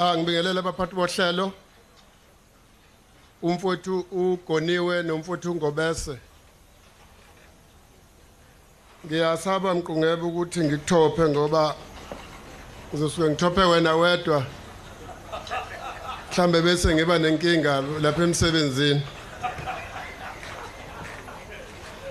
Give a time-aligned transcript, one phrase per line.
[0.00, 1.52] angibingelele abaphathi bohlelo.
[3.42, 6.18] Umfowethu ugoniwe nomfowethu ungobese.
[9.06, 11.74] Ngiyasaba mqungebe ukuthi ngikuthophe ngoba
[12.92, 14.46] uzosuke ngithophe wena wedwa.
[16.30, 19.02] Mhlambe bese ngiba nenkinga lapha emsebenzini.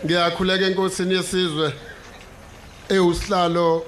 [0.05, 1.73] Ngiyakhuleka enkosini yesizwe
[2.89, 3.85] ewusihlalo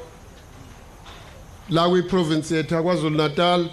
[1.70, 3.70] la kwi-province yethu yaKwaZulu Natal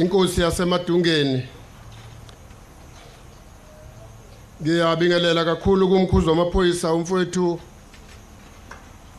[0.00, 1.48] inkosi yasemadungeni.
[4.62, 7.60] Ngiyabingelela kakhulu kumkhuzo wamaphoyisa umfowethu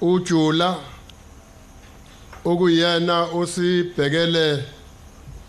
[0.02, 0.76] uJula
[2.46, 4.64] okuyena osibhekele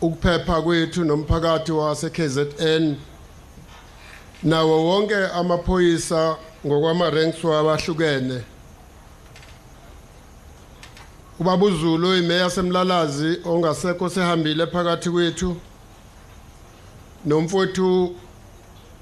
[0.00, 2.96] ukuphepha kwethu nomphakathi wase KZN
[4.42, 6.36] nawo wonke amaphoyisa
[6.66, 8.51] ngokwama ranks wabahlukene.
[11.42, 15.56] Ubaba uZulu imeya semlalazi ongasekho sehambile phakathi kwethu.
[17.24, 18.14] Nomfowethu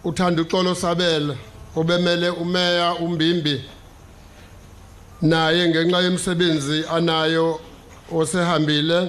[0.04, 1.36] uthanda uxolo sabela
[1.76, 3.64] obemele umeya umbimbi.
[5.22, 7.60] Naye ngenxa yemsebenzi anayo
[8.12, 9.08] osehambile.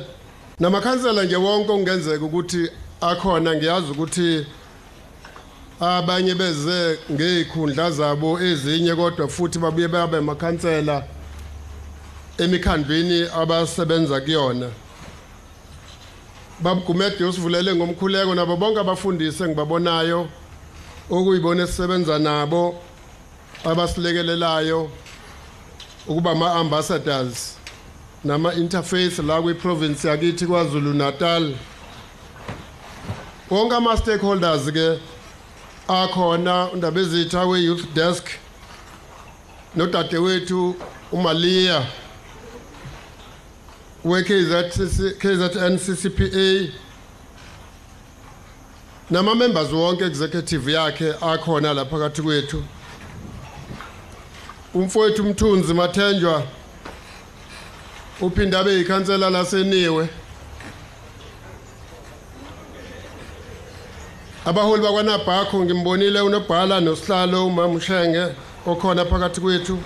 [0.59, 2.69] Namakhansela nje wonke ongenzeka ukuthi
[3.01, 4.45] akhona ngiyazi ukuthi
[5.79, 11.03] abanye beze ngezikhundla zabo ezinye kodwa futhi babuye babe amakhansela
[12.41, 14.69] emikhandlweni abasebenza kuyona.
[16.59, 20.27] Babugumede usivulele ngomkhuleko nabo bonke abafundisi engibabonayo
[21.09, 22.81] okuyibona esisebenza nabo
[23.63, 24.89] abasilekelelayo
[26.07, 27.57] ukuba ama-ambassadors
[28.23, 31.53] nama-interface la kwi-province yakithi kwazulu natal
[33.49, 34.99] wonke ama-stakeholders-ke
[35.87, 38.25] akhona undaba ezitha we-youth desk
[39.75, 40.75] nodadewethu
[41.11, 41.85] umaliya.
[44.03, 46.71] we-KZN CCPA
[49.09, 52.63] nama-members wonke executive yakhe akhona la phakathi kwethu.
[54.73, 56.43] Umfowethu umthunzi mathenjwa
[58.21, 60.09] uphinde abe yikhansela laseniwe.
[64.45, 68.35] Abaholi bakwanabhakho ngimbonile unobhala nosihlalo umama ushenge
[68.65, 69.77] okhona phakathi kwethu.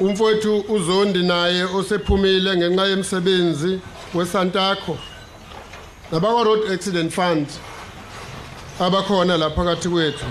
[0.00, 3.80] Umfowethu uzondi naye osephumile ngenxa yemsebenzi
[4.14, 4.98] wesantakho
[6.12, 7.46] nabakwa road accident fund
[8.80, 10.26] abakhona la phakathi kwethu.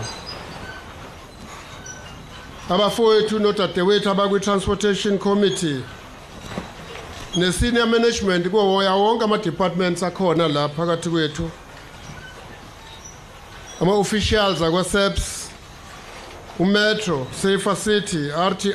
[2.70, 5.84] Abafowethu nodadewethu abakwi-transportation committee
[7.36, 11.52] ne-senior management kuwoya wonke ama-departments akhona la phakathi kwethu.
[13.82, 15.50] Ama-officials akwa-seps
[16.60, 18.74] umetro safer city rti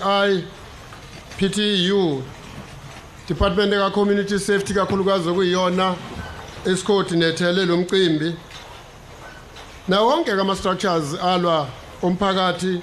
[1.41, 2.23] PTU
[3.27, 5.95] Department ka Community Safety kakhulukazi okuyiyona
[6.67, 8.35] esicoordinatele lo mcimbi.
[9.89, 11.69] Na wonke kama structures alwa
[12.03, 12.83] umphakathi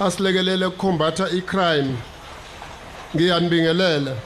[0.00, 1.96] asilekelele ukukhombata icrime.
[3.16, 4.16] Ngiyanibingelela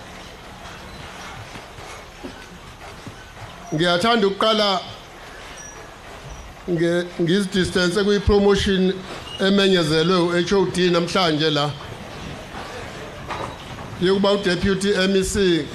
[3.75, 4.81] ngiyathanda ukuqala
[7.21, 8.93] ngizidistance kuyi-promotion
[9.41, 11.71] emenyezelwe u-HOD namhlanje la.
[14.03, 15.67] Yokuba udeputy MEC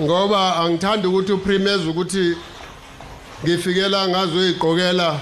[0.00, 2.36] ngoba angithandi ukuthi uprimeze ukuthi
[3.44, 5.20] ngifikela ngazoyiqokela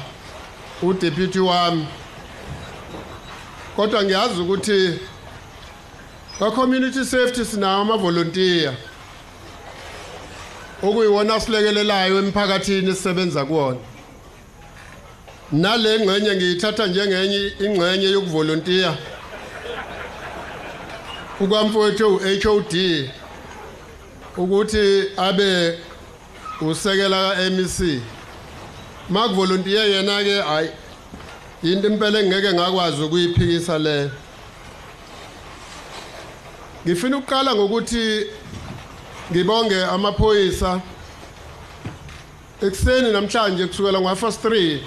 [0.83, 1.87] udeputy wami.
[3.77, 4.99] Kodwa ngiyazi ukuthi
[6.39, 8.75] kwa community safety sinawo ama volunteer
[10.83, 13.79] okuyiwona silekelelayo emphakathini sisebenza kuwona.
[15.53, 18.97] Nale ngxenye ngiyithatha njengenye ingxenye yokuvolontiya.
[21.41, 22.75] Ukwamfowethu u-HOD
[24.37, 25.79] ukuthi abe
[26.61, 28.03] usekela ka-MEC
[29.11, 30.71] makuvolontiye yena ke hayi
[31.63, 34.11] into impela engeke ngakwazi ukuyiphikisa le.
[36.87, 38.27] Ngifuna ukuqala ngokuthi
[39.33, 40.81] ngibonge amaphoyisa.
[42.63, 44.81] Ekuseni namhlanje kusukela ngo-first 3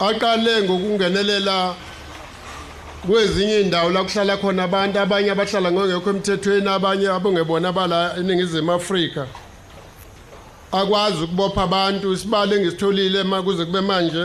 [0.00, 1.74] aqale ngokungenelela
[3.06, 9.26] kwezinye indawo la kuhlala khona abantu abanye abahlala ngokekho emthethweni abanye abongebona bala eningizimu Afrika.
[10.72, 14.24] Akwazi ukubopha abantu isibalo engisitholile kuze kube manje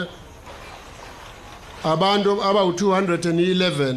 [1.84, 3.96] abantu abawu211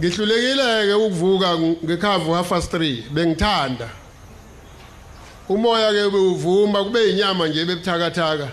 [0.00, 3.88] ngihlulekile ke ukuvuka ngekhavu half past 3 bengithanda.
[5.50, 8.48] Umoya ke bewuvuma kube inyama nje bebuthakathaka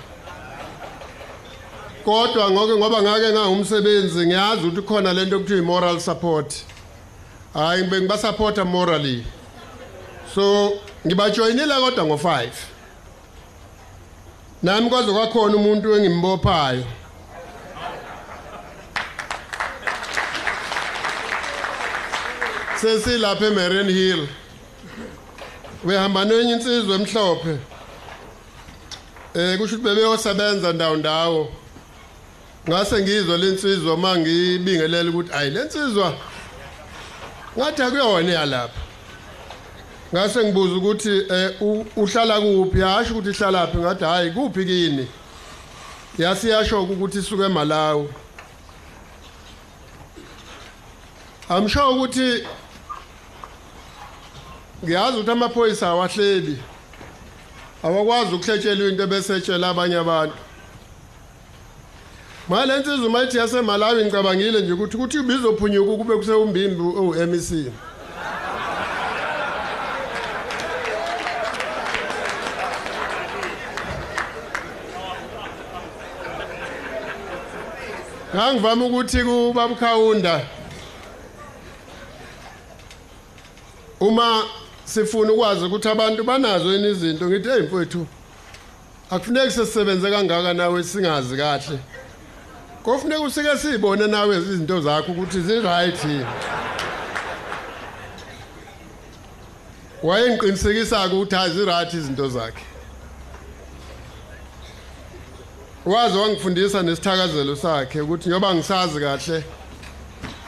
[2.06, 6.56] kodwa ngoke ngoba ngake ngangumsebenzi ngiyazi ukuthi khona lento okuthiwa i-moral support.
[7.54, 9.26] Hayi ngibe ngibasupporta morally.
[10.36, 10.74] So
[11.06, 12.50] ngibajoyinile kodwa ngo-5
[14.64, 16.84] nami kwaze kwakhona umuntu engimbophayo.
[22.82, 24.28] Sesilapha eMarian Hill.
[25.84, 27.58] Behamba nenye insizwe emhlophe.
[29.34, 31.52] Eh kusho ukuthi bebeyosebenza ndawo ndawo.
[32.70, 36.14] Ngase ngizwa lensizwa mangibingelela ukuthi ayi lensizwa
[37.58, 38.82] ngathi akuyona yalapha
[40.14, 41.52] ngase ngibuza ukuthi eh
[41.96, 42.80] uhlala kuphi?
[42.80, 43.78] Yasho ukuthi ihlala phi?
[43.78, 45.08] Ngathi hayi kuphi kini?
[46.18, 48.08] Yasiyasho ukuthi isuke eMalawi.
[51.50, 52.44] Amsho ukuthi
[54.84, 56.60] ngiyazi ukuthi amaphoyisa awahleli.
[57.84, 60.36] Awakwazi ukuhletshela into besetshela abanye abantu.
[62.50, 67.72] Manje insizwa mayithi yasemalawi ngicabangile nje ukuthi ukuthi ubizophunyuka kube kusewumbimbi owu-MEC
[78.36, 80.42] ngangivama ukuthi kubabukhawunda.
[84.00, 84.44] Uma
[84.88, 87.30] sifuna ukwazi ukuthi abantu banazo yini izinto.
[87.30, 88.08] Ngithi hey mfowethu
[89.10, 91.80] akufuneki sesisebenze kangaka nawe singazi kahle.
[92.84, 96.26] Kofuneka usike sibone nawe izinto zakho ukuthi zi-right.
[100.04, 102.64] Wayengiqinisekisa-ke ukuthi azi-right izinto zakhe.
[105.86, 109.44] Waze wangifundisa nesithakazelo sakhe ukuthi njengoba ngisazi kahle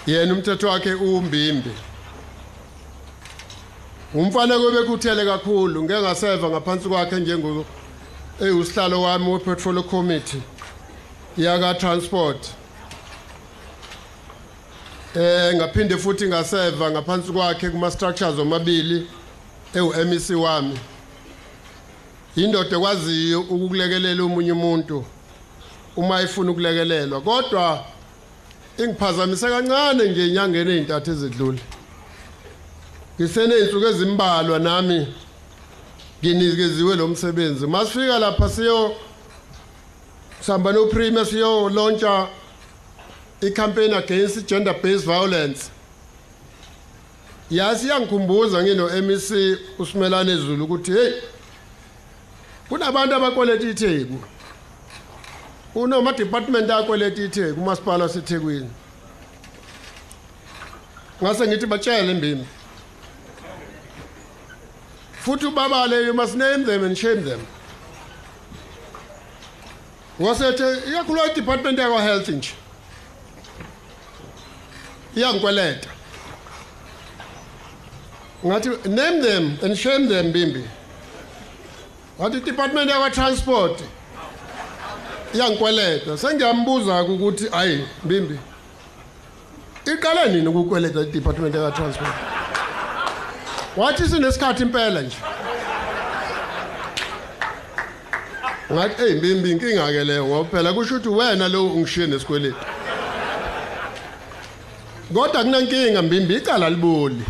[0.07, 1.88] yena umthetho wakhe uwumbimbi.
[4.13, 7.65] Umfana kwebekhuthele kakhulu ngeke ngaseva ngaphansi kwakhe njengo
[8.41, 10.41] eyiwusihlalo wami we-portfolio committee
[11.37, 12.47] yaka transport
[15.15, 19.07] eh ngaphinde futhi ngaseva ngaphansi kwakhe kuma structures omabili
[19.73, 20.79] ewu-MEC wami.
[22.35, 25.05] Indoda ekwaziyo ukukulekelela umunye umuntu
[25.95, 27.85] uma ifuna ukulekelelwa kodwa
[28.77, 31.61] ingiphazamise kancane nje inyangeni ezintathu ezidlule
[33.19, 35.07] ngiseney'nsuku ezimbalwa nami
[36.23, 37.67] nginikeziwe lo msebenzi.
[37.67, 38.95] Masifika lapha siyo
[40.41, 42.27] sihamba noprime siyolontsha
[43.41, 45.71] i-campaign against gender based violence.
[47.51, 51.13] Yasi yangikhumbuza ngino-mec usimelane ezulu ukuthi heyi
[52.69, 54.19] kunabantu abakweleta itheku
[55.75, 58.69] unoma-department akweleta itheku umasipala wasethekwini?
[61.23, 62.45] Ngase ngithi batshele imbimbi.
[65.29, 67.39] Futhi ubabale you must name them and shame them.
[70.19, 72.49] Ngosethe ikakhulu i-department yakwa-health nje.
[75.15, 75.89] Iyangikweleta
[78.45, 80.63] ngathi name them and shame them bimbi.
[82.17, 83.83] Wathi i-department yakwa-transport
[85.33, 88.39] iyangikweleta sengiyambuza-ke ukuthi hayi bimbi
[89.85, 92.13] iqale nini ukukweleta i-department yakwa-transport
[93.79, 95.17] wathi sinesikhathi impela nje.
[98.73, 102.65] Ngathi eyi mbimbi inkinga-ke leyo ngoba phela kusho ukuthi wena lo ungishiye nesikweletu
[105.13, 107.25] kodwa kunankinga mbimbi icala liboli.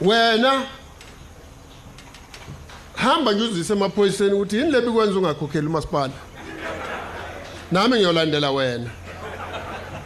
[0.00, 0.62] Wena
[2.94, 6.12] hamba nje uzise emaphoyiseni ukuthi yini lebi kwenza ungakhokheli umasipala?
[7.72, 8.90] Nami ngiyolandela wena.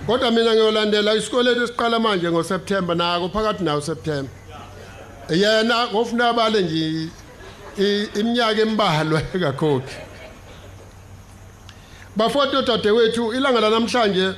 [0.09, 4.31] Kodwa mina ngiyolandela isikoleti esiqala manje ngoSeptember nako phakathi nawo September.
[5.31, 7.09] Yena ngofuna abale nje
[8.15, 9.97] iminyaka embalwa kakhokhi.
[12.17, 14.33] Bafoto dadewethu ilanga lanamhlanje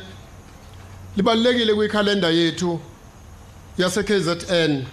[1.16, 2.80] libalekile kwikhalenda yethu
[3.78, 4.84] yase KZN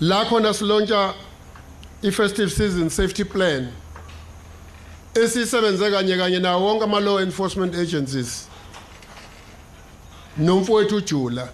[0.00, 1.14] la khona silontsha
[2.02, 3.68] i-festive season safety plan
[5.14, 8.47] esisebenze kanye kanye nawo wonke ama law enforcement agencies.
[10.38, 11.48] Nomfowethu uJula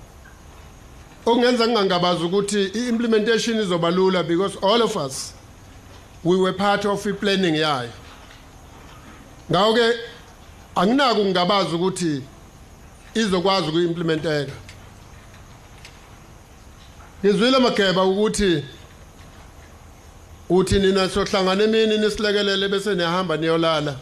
[1.26, 5.34] okungenza ngingangabaza ukuthi i-implementation izoba lula because all of us
[6.24, 7.90] we were part of i-planning yayo.
[9.50, 9.94] Ngawo ke
[10.76, 12.22] anginako ngingabaza ukuthi
[13.14, 14.52] izokwazi ukuyimplementeka
[17.24, 18.64] ngizwile mageba ukuthi
[20.50, 23.96] uthi nina sohlangana emini nisilekelele bese niyahamba niyolala.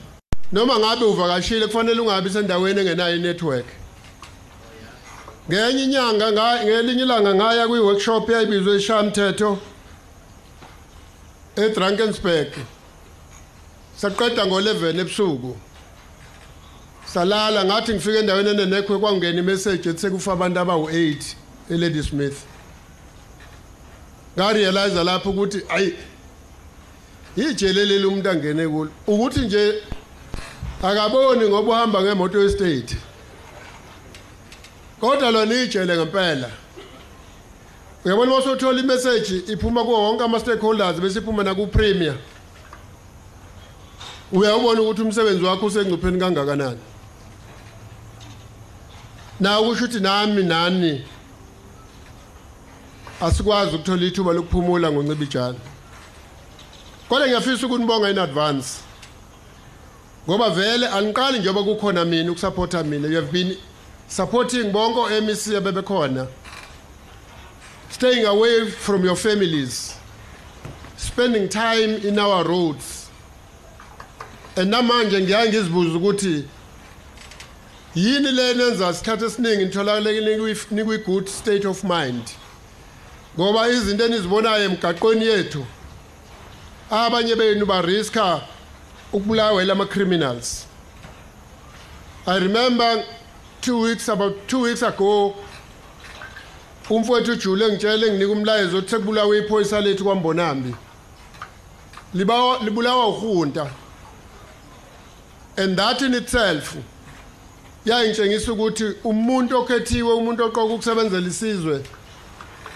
[0.53, 3.82] Noma ngabe uvakashile kufanele ungabi sendaweni engenayo i-network.
[5.49, 6.33] Ngenye inyanga
[6.65, 9.59] ngelinye ilanga ngaya kwi-workshop eyayibizwe ishamthetho
[11.57, 12.53] eDrankensberg
[13.97, 15.57] saqeda ngo11 ebusuku.
[17.05, 21.23] Salala ngathi ngifike endaweni enenekwe kwangena imessage ethi sekufa abantu abawu8
[21.71, 22.39] eLady Smith
[24.37, 25.95] ngarealize lapho ukuthi ayi
[27.37, 28.91] ijelelele umuntu angene kulo.
[29.07, 29.83] Ukuthi nje
[30.83, 32.97] akaboni ngoba uhamba ngemoto estate
[35.03, 36.51] kodwa lona ijele ngempela.
[38.05, 42.15] Uyabona wasothola imessage iphuma kuwo wonke ama stakeholders bese iphuma na ku premier
[44.33, 46.79] uyabona ukuthi umsebenzi wakho usengcupheni kangakanani?
[49.41, 51.05] Na ukusho ukuthi nami nani
[53.21, 55.59] asikwazi ukuthola ithuba lokuphumula ngoncibijana
[57.09, 58.69] kodwa ngiyafisa ukunibonga in advance
[60.29, 63.09] ngoba vele aniqali njengoba kukhona mina ukusupporta mina.
[63.09, 63.57] You have been
[64.13, 66.29] supporting bonke o-MEC abebekhona
[67.89, 69.97] staying away from your families.
[70.97, 73.09] Spending time in our roads.
[74.57, 76.45] And namanje ngiyaye ngizibuza ukuthi
[77.95, 80.37] yini le nenza isikhathi esiningi nitholakale
[80.71, 82.23] nikwi-good state of mind?
[83.39, 85.67] Ngoba izinto enizibonayo emgaqweni yethu
[86.91, 88.41] abanye benu bariska
[89.13, 90.67] ukubulawa lama-criminals
[92.27, 93.05] i remember
[93.63, 95.35] two weeks about two weeks ago
[96.91, 100.75] umfowethu ujule ngitshele nginika umlayezo othi sekubulawa iphoyisa lethu kwambonambi.
[102.15, 103.71] Libulawa uhunta
[105.57, 106.77] and that in itself
[107.85, 111.83] yayintshengisa ukuthi umuntu okhethiwe umuntu oqoka ukusebenzela isizwe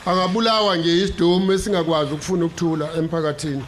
[0.07, 3.65] angabulawa nje isidumo esingakwazi ukufuna ukuthula emphakathini.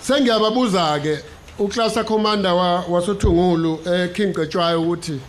[0.00, 5.20] Sengiyababuza ke uklasa commander wa wasothungulu eKing Gcetshwayo ukuthi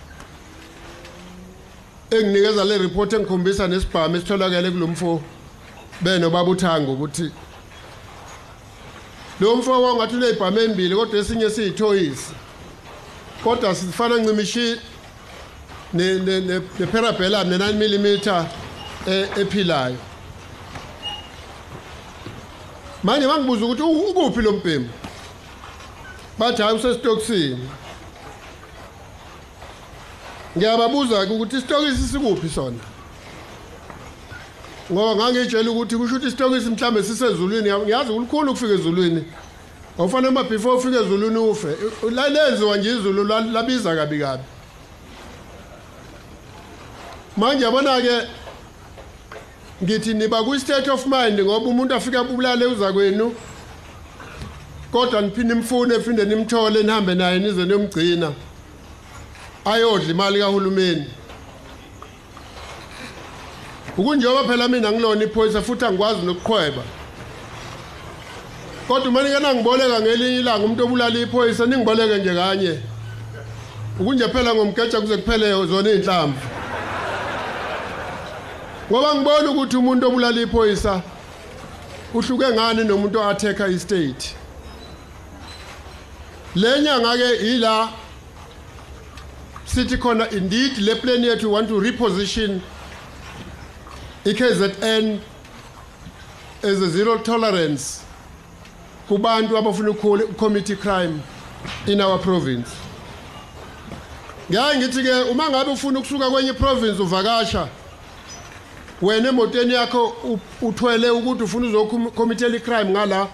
[2.12, 5.22] enginikeza le report engikhombisa nesibhamu esitholakele kulomfo
[6.02, 7.32] beno babuthanga ukuthi
[9.40, 12.34] lo mfo wangathi unezibhamu embili kodwa esinye siyithoyisi
[13.44, 14.76] kodwa sifana ncimishi
[15.94, 18.46] ne ne ne parabellum ne 9 mm
[19.42, 19.98] ephilayo.
[23.04, 24.90] Manje bangibuza ukuthi ukuphi lo mpembu
[26.40, 27.70] bathi hayi usesitokisini.
[30.58, 32.78] Ngiyababuza ukuthi isitokisi sikuphi sona?
[34.92, 37.74] Ngoba ngangitshela ukuthi kusho ukuthi isitokisi mhlambe sisezulwini.
[37.74, 39.24] Ngiyazi ukukhulu ukufika ezulwini.
[40.00, 41.76] Awufanele uma before ufike ezulwini ufe.
[42.12, 44.44] Lenziwa nje izulu labiza kabi kabi.
[47.38, 48.28] Manje yabona ke
[49.84, 53.36] ngithi niba ku state of mind ngoba umuntu afika ubulale uza kwenu
[54.92, 58.32] kodwa niphinde imfune ephinde nimthole nihambe naye nize niyomgcina.
[59.66, 61.06] Ayodla imali kahulumeni.
[63.98, 66.84] Ukunjengoba phela mina ngilona iphoyisa futhi angikwazi nokukhweba
[68.88, 72.80] kodwa uma ningena ngiboleka ngelinye ilanga umuntu obulala iphoyisa ningiboleke nje kanye.
[74.00, 76.48] Ukunje phela ngomgeja kuze kuphele zona iy'nhlamvu.
[78.92, 81.02] Ngoba ngibona ukuthi umuntu obulala iphoyisa
[82.14, 84.37] uhluke ngani nomuntu o-attack-a i-state?
[86.58, 87.90] Le nyanga ke ila
[89.66, 92.62] sithi khona indeed le plan yethu want to reposition
[94.26, 95.20] i-KZN
[96.64, 98.02] as a zero tolerance
[99.08, 101.22] kubantu abafuna ucommit crime
[101.86, 102.70] in our province
[104.50, 107.68] ngiyaye ngithi ke uma ngabe ufuna ukusuka kwenye province uvakasha
[109.02, 110.16] wena emotweni yakho
[110.62, 113.28] uthwele ukuthi ufuna uzokhomitela icrime ngala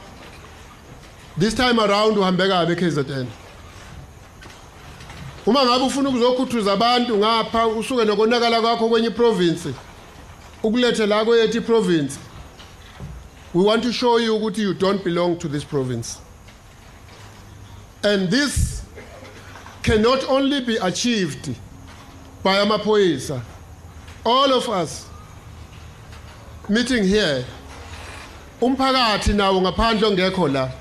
[1.39, 3.27] this time around uhambe kabe KZN
[5.45, 9.73] uma ngabe ufuna ukuzokhuthuza abantu ngapha usuke nokonakala kwakho kwenye province
[10.63, 12.19] ukulethe la kwethu province
[13.53, 16.19] we want to show you ukuthi you don't belong to this province.
[18.03, 18.83] And this
[19.83, 21.55] cannot only be achieved
[22.41, 23.41] by amaphoyisa.
[24.25, 25.07] All of us
[26.67, 27.45] meeting here
[28.61, 30.71] umphakathi nawo ngaphandle ongekho la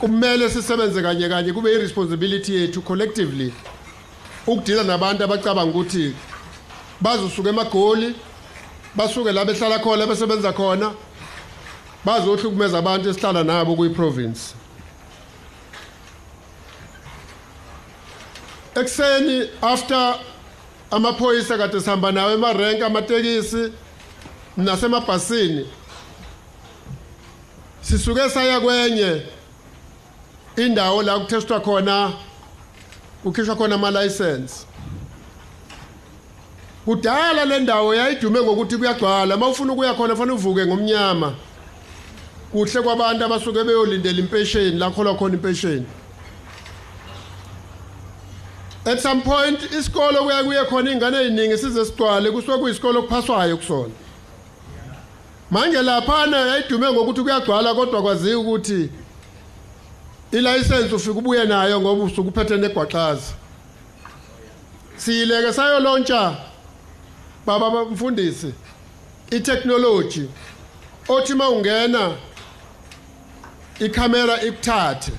[0.00, 3.52] kumele sisebenze kanye kanye kube i-responsibility yethu collectively
[4.46, 6.14] ukudila nabantu abacabanga ukuthi
[7.00, 8.14] bazosuka emagoli
[8.94, 10.94] basuke la behlala khona besebenza khona
[12.04, 14.54] bazohlukumeza abantu esihlala nabo kuyi-province
[18.74, 20.18] ekuseni after
[20.90, 23.72] amaphoyisa kade sihamba nawo emarenki amatekisi
[24.56, 25.66] nasemabhasini
[27.80, 29.22] sisuke saya kwenye
[30.66, 32.12] indawo la kuthestwa khona
[33.22, 34.66] kukhishwa khona ama license
[36.88, 39.36] kudala le ndawo yayidume ngokuthi kuyagcwala.
[39.36, 41.34] Mawufuna ukuya khona fanele uvuke ngomnyama.
[42.52, 45.86] Kuhle kwabantu abasuke beyolindela impesheni la kholwa khona impesheni.
[48.86, 53.92] At some point isikolo kuya kuye khona ingane eziningi size sigcwale kusuke kuyisikolo kuphaswayo kusona.
[55.50, 58.90] Manje laphana yayidume ngokuthi kuyagcwala kodwa kwaziwa ukuthi
[60.32, 63.32] ilayisensi ufika ubuye nayo ngoba usuke uphethe negwaqaza
[64.96, 66.36] siyileke sayolontsha
[67.46, 68.54] baba mfundisi
[69.30, 70.28] itechnology
[71.08, 72.12] othi mawungena
[73.80, 75.12] ikhamera ikuthathe.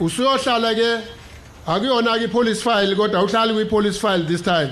[0.00, 1.00] Usuyohlala ke
[1.66, 4.70] akuyona ke police file kodwa uhlali kwi police file this time.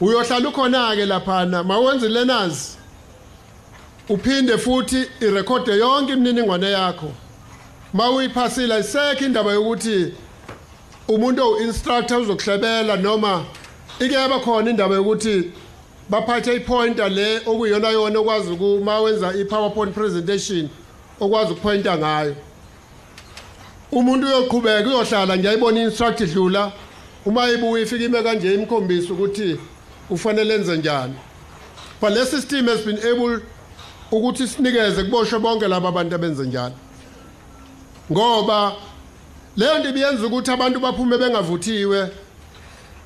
[0.00, 2.76] Uyohlala ukhona ke laphana mawenze learners
[4.08, 7.12] uphinde futhi irekhode yonke imininingwane yakho.
[7.96, 10.12] Mawuyiphasila isekho indaba yokuthi
[11.08, 13.44] umuntu owu-instructor uzokuhlebela noma
[14.00, 15.52] ike yaba khona indaba yokuthi
[16.10, 20.68] baphathe ipointer le okuyiyona yona okwazi uma wenza i-powerpoint presentation
[21.20, 22.36] okwazi ukupointa ngayo.
[23.92, 26.72] Umuntu uyoqhubeka uyohlala nje ayibona i-instruct idlula.
[27.26, 29.58] Uma ibuya ifika ime kanje imkhombisa ukuthi
[30.10, 31.14] ufanele enze njani.
[32.00, 33.40] But le system has been able
[34.10, 36.74] ukuthi sinikeze kuboshwe bonke laba bantu abenze njalo
[38.12, 38.72] ngoba
[39.56, 42.10] leyo nto ibiyenza ukuthi abantu baphume bengavuthiwe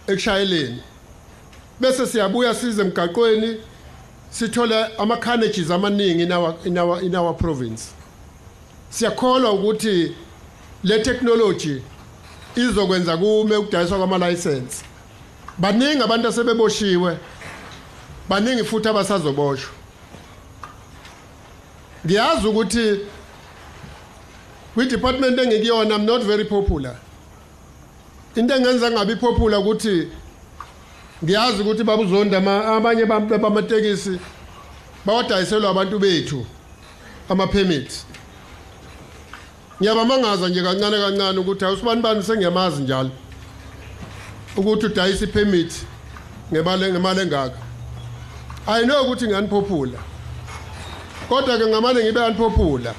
[0.07, 0.83] ekushayeleni.
[1.81, 3.57] Bese siyabuya size emgaqweni
[4.31, 7.93] sithole ama-carnages amaningi in our, in our, in our province.
[8.91, 10.15] Siyakholwa ukuthi
[10.85, 11.83] le technology
[12.57, 14.85] izokwenza kume ukudayiswa kwamalayisensi
[15.59, 17.19] baningi abantu asebeboshiwe
[18.29, 19.71] baningi futhi abasazoboshwa.
[22.07, 23.01] Ngiyazi ukuthi
[24.75, 26.97] kwi-department engikuyona i'm not very popular.
[28.37, 30.09] Into engenza ngabi popular ukuthi
[31.25, 32.39] ngiyazi ukuthi babuzonda
[32.77, 34.19] abanye bamatekisi
[35.07, 36.47] bawadayiselwa abantu bethu
[37.29, 38.07] ama-permits.
[39.81, 43.11] Ngiyabamangaza nje kancane kancane ukuthi awusibani bani sengiyamazi njalo
[44.57, 45.73] ukuthi udayisa i-permit
[46.53, 47.59] ngemali ngemali engaka.
[48.67, 49.99] I know ukuthi ngiyaniphophula
[51.29, 52.95] kodwa-ke ngamane ngibe unpopular.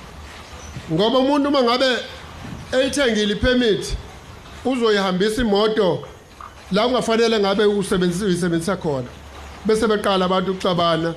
[0.91, 1.85] Ngoba umuntu uma ngabe
[2.71, 3.95] eyithengile i-permit
[4.65, 6.07] uzoyihambisa imoto
[6.71, 9.07] la kungafanele ngabe usebenzisa uyisebenzisa khona.
[9.65, 11.13] Bese beqala abantu ukuxabana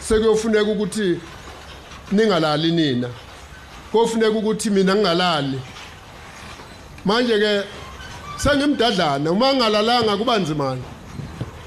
[0.00, 1.20] sekuyofuneka ukuthi
[2.12, 3.08] ningalali nina.
[3.92, 5.60] Kofuneka ukuthi mina ngingalali.
[7.04, 7.62] Manje ke
[8.36, 10.82] sengimdadlana uma ngingalalanga kuba nzimana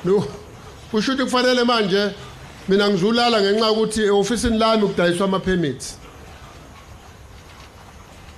[0.05, 0.27] no
[0.91, 2.11] kusho ukuthi kufanele manje
[2.67, 6.02] mina ngizulala ngenxa ukuthi eofisini lami kudayiswa ama permits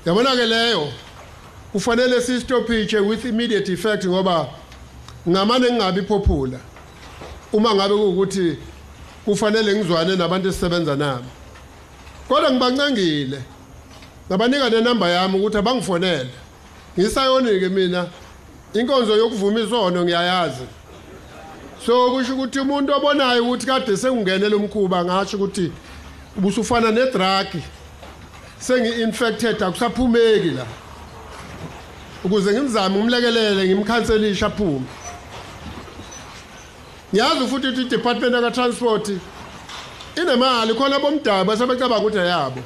[0.06, 0.88] yabona ke leyo?
[1.74, 4.48] Kufanele sistopishe with immediate effect ngoba
[5.30, 6.60] ngamane ngingabi popular
[7.54, 8.58] uma ngabe ukuthi
[9.26, 11.26] kufanele ngizwane nabantu esisebenza nabo.
[12.28, 13.42] Kodwa ngibancengile
[14.30, 16.30] ngabanika nenamba yami ukuthi abangifonele.
[17.00, 18.08] Ngisayonike mina
[18.74, 20.66] inkonzo yokuvuma isono ngiyayazi.
[21.86, 25.72] So kusho ukuthi umuntu obonayo ukuthi kade sengingenele umkhuba ngasho ukuthi
[26.38, 27.62] ubusufana nedrug.
[28.60, 30.66] Sengi-infected akusaphumeki la.
[32.24, 34.86] Ukuze ngimzame ngimlekelele ngimkhanselisha aphume.
[37.14, 39.10] Ngiyazi futhi ukuthi i-department yaka-transport
[40.16, 42.62] inemali khona bomdabu sebecabanga ukuthi ayabo.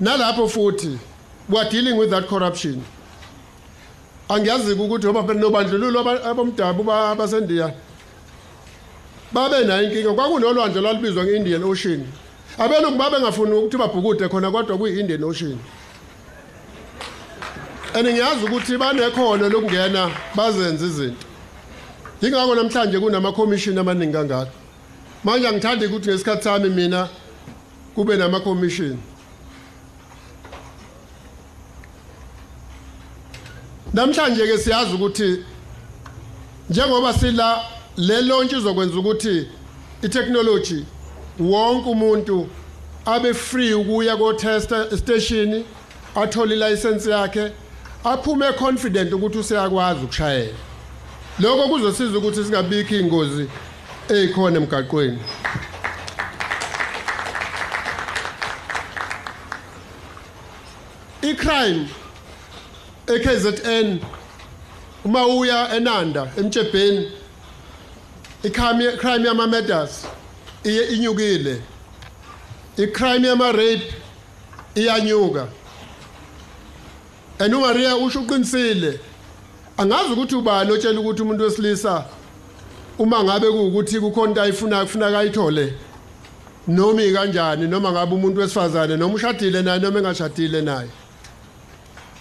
[0.00, 0.98] Nalapho futhi
[1.48, 2.82] we are dealing with that corruption.
[4.28, 7.74] Angiyazi-ke ukuthi oba nobandlululo abomdabu basendiya
[9.32, 10.12] babe nayo inkinga.
[10.12, 12.06] Kwakunolwandle lwalubizwa nge-indian ocean.
[12.58, 15.58] Abelungu babengafuni ukuthi babhukude khona kodwa kuyi-indian ocean.
[17.94, 21.26] And ngiyazi ukuthi banekhono lokungena bazenze izinto.
[22.22, 24.50] Yingakho namhlanje kunama-commission amaningi kangaka.
[25.24, 27.08] Manje angithandi ukuthi ngesikhathi sami mina
[27.94, 28.98] kube nama-commission
[33.94, 35.44] namhlanje ke siyazi ukuthi
[36.70, 37.64] njengoba sila
[37.96, 39.48] le launch izokwenza ukuthi
[40.02, 40.84] itechnology
[41.40, 42.48] wonke umuntu
[43.06, 45.64] abe free ukuya ko test station
[46.14, 47.52] athole license yakhe
[48.04, 50.54] aphume confident ukuthi useyakwazi ukushayela.
[51.38, 53.48] Lokho kuzosiza ukuthi singabikho ingozi
[54.08, 55.18] ezikhona emgaqweni.
[61.22, 61.88] Icrime
[63.06, 63.98] eKZN
[65.04, 67.12] uma uya eNanda emtshebheni
[68.42, 70.06] icrime crime yama murders
[70.64, 71.62] iye inyukile.
[72.76, 73.94] Icrime yama rape
[74.74, 75.46] iyanyuka
[77.38, 79.00] enumaria usho uqinisile.
[79.76, 82.04] Angazi ukuthi ubani otshela ukuthi umuntu wesilisa
[82.98, 85.74] uma ngabe kuukuthi kukhona into ayifuna kufuneka ayithole
[86.68, 90.90] noma ikanjani noma ngabe umuntu wesifazane noma ushadile naye noma engashadile naye.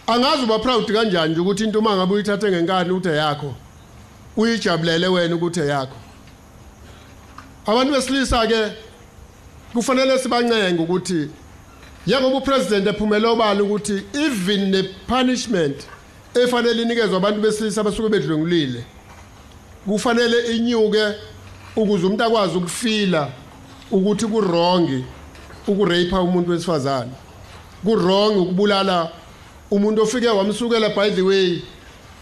[0.08, 3.56] Angazi uba proud kanjani nje ukuthi into uma ngabe uyithathe ngenkani ukuthi yakho
[4.38, 5.96] uyijabulele wena ukuthi yakho
[7.72, 8.72] abantu besilisa ke
[9.74, 11.30] kufanele sibancenge ukuthi
[12.08, 15.88] njengoba upresident ephumele obala ukuthi even ne punishment
[16.34, 18.84] efanele inikezwe abantu besilisa abasuke bedlungulile
[19.86, 21.04] kufanele inyuke
[21.76, 23.32] ukuze umuntu akwazi ukufila
[23.92, 25.06] ukuthi kurongi
[25.68, 27.12] ukurape umuntu wesifazane
[27.84, 29.12] kurongi ukubulala
[29.72, 31.62] umuntu ofike wamsukela by the way.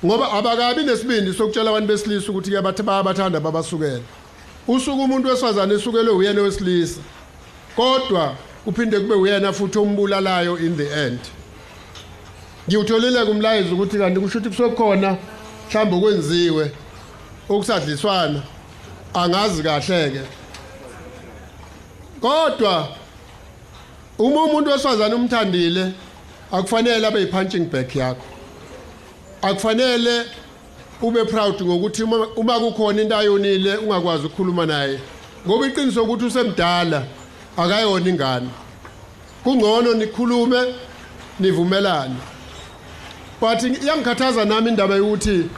[0.05, 4.03] Ngoba abakabi nesibindi sokutshela abantu besilisa ukuthi ke bathi bayabathanda babasukela.
[4.67, 7.01] Usuku umuntu wesifazane esukele uyena wesilisa
[7.75, 11.19] kodwa kuphinde kube uyena futhi ombulalayo in the end.
[12.67, 15.17] Ngiyutholile kumlayezo ukuthi kanti kusho ukuthi kusokhona
[15.69, 16.71] mhlawumbe okwenziwe
[17.49, 18.41] okusadliswana.
[19.13, 20.21] Angazi kahle-ke.
[22.21, 22.89] Kodwa
[24.19, 25.93] uma umuntu wesifazane umthandile
[26.51, 28.25] akufanele abe yi-punching back yakho.
[29.41, 30.25] Akufanele
[31.01, 34.99] ube proud ngokuthi uma- kukhona into ayonile ungakwazi ukukhuluma naye.
[35.47, 37.03] Ngoba iqiniso ukuthi usemdala
[37.57, 38.49] akayona ingane.
[39.43, 40.73] Kungcono nikhulume
[41.39, 42.15] nivumelane.
[43.39, 45.49] But iyangikhathaza nami indaba yokuthi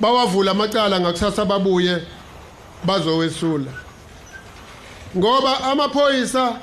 [0.00, 2.02] bawavula amacala ngakusasa babuye
[2.84, 3.70] bazowesula.
[5.16, 6.56] Ngoba amaphoyisa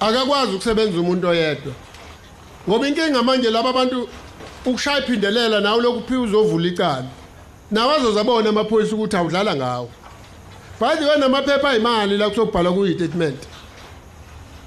[0.00, 1.72] akakwazi ukusebenza umuntu oyedwa.
[2.68, 4.08] Ngoba inkinga manje laba bantu
[4.66, 7.06] ukushaya iphindelela nawe lokuphi uzovula icala.
[7.70, 9.90] Nawe azozabona amaphoyisa ukuthi awudlala ngawo.
[10.80, 13.38] By the way namaphepha ayimali la kusobhalwa kuyi-statement.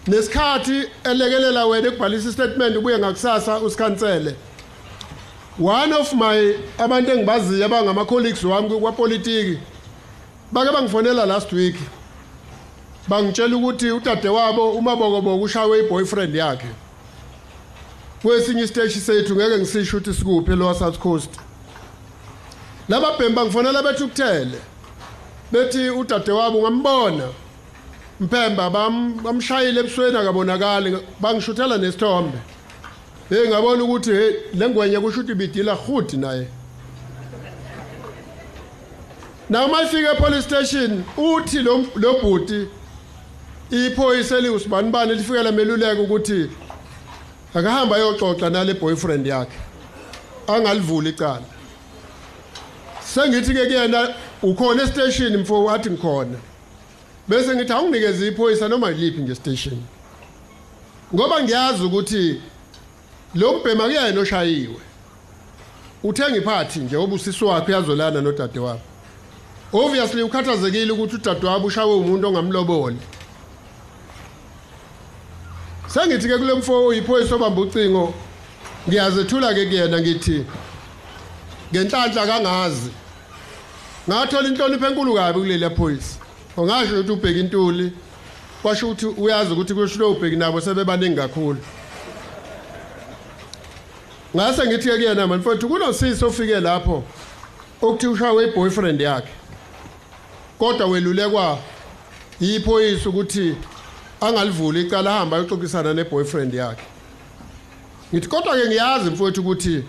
[0.07, 4.35] Nesikhathi elekelela wena ekubhalisa istatement ubuye ngakusasa usikhansele.
[5.59, 9.59] One of my abantu engibaziyo abangama-colleagues wami kwapolitiki
[10.51, 11.75] bake bangifonela last week.
[13.07, 16.67] Bangitshela ukuthi udade wabo umabokoboko ushawe i-boyfriend yakhe.
[18.21, 21.29] Kwesinye isiteshi sethu ngeke ngisisho ukuthi sikuphi lowa south coast.
[22.89, 24.57] Laba bhembu bangifonela bethi ukuthele.
[25.51, 27.27] Bethi udade wabo ungambona
[28.19, 32.37] mpemba bam- bamshayile ebusweni akabonakali bangishuthela nesithombe.
[33.29, 36.47] Hey ngabona ukuthi hey le ngwenye kusho ukuthi ibidila hudi naye.
[39.49, 42.67] Na uma ifika epolice station uthi lo lo bhuti
[43.71, 46.49] iphoyisa eliwusibanibani lifikela meluleko ukuthi
[47.53, 49.59] akahamba ayoxoxa nale boyfriend yakhe.
[50.47, 51.45] Angalivuli icala.
[53.01, 56.37] Sengithi ke kuyena ukhona estation mfo wathi ngikhona.
[57.27, 59.83] Bese ngithi awunginikeze iphoyisa noma yiliphi nje station
[61.13, 62.41] ngoba ngiyazi ukuthi
[63.35, 64.81] lo mbhema kuyena oshayiwe
[66.03, 68.81] uthenga iphathi nje obusisi wakhe uyazolana nodade wakhe
[69.73, 72.97] obviously ukhathazekile ukuthi udade wabo ushawe umuntu ongamloboli
[75.93, 78.13] sengithi ke kule mfo uyiphoyisa obamba ucingo
[78.87, 80.45] ngiyazethula ke kuyena ngithi
[81.71, 82.91] ngenhlanhla kangazi.
[84.09, 86.19] Ngathola inhlonipho enkulu kabi kuleli phoyisa.
[86.57, 87.93] Ongasho ukuthi ubheka intuli
[88.61, 91.57] kwasho ukuthi uyazi ukuthi kusho ubheki nabo sebebaningi kakhulu.
[94.35, 97.03] Ngase ngithi ke kuyena manje mfowethu kunosisi ofike lapho
[97.81, 99.33] okuthi ushawe iboyfriend yakhe.
[100.59, 101.57] Kodwa welulekwa
[102.41, 103.55] yiphoyisa ukuthi
[104.21, 106.85] angalivuli icala ahamba ayoxoxisana neboyfriend yakhe.
[108.13, 109.83] Ngithi kodwa ke ngiyazi mfowethu ukuthi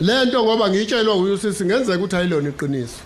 [0.00, 3.00] lento ngoba ngiyitshelwa uyusisi ngenzeka ukuthi ayilona iqiniso.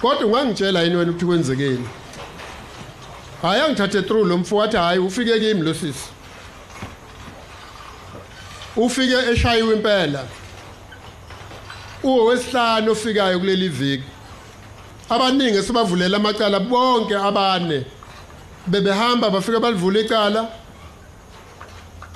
[0.00, 1.88] Kodwa ungangitshela yini wena ukuthi kwenzekeni?
[3.42, 6.08] Hayi angithathe through lo mfo wathi hayi ufike kimi lo sisi.
[8.76, 10.24] Ufike eshayiwe impela.
[12.02, 14.04] Uwesihlanu ofikayo kuleli viki.
[15.08, 17.84] Abaningi sibavulela amacala bonke abane.
[18.66, 20.48] Bebehamba bafika balivula icala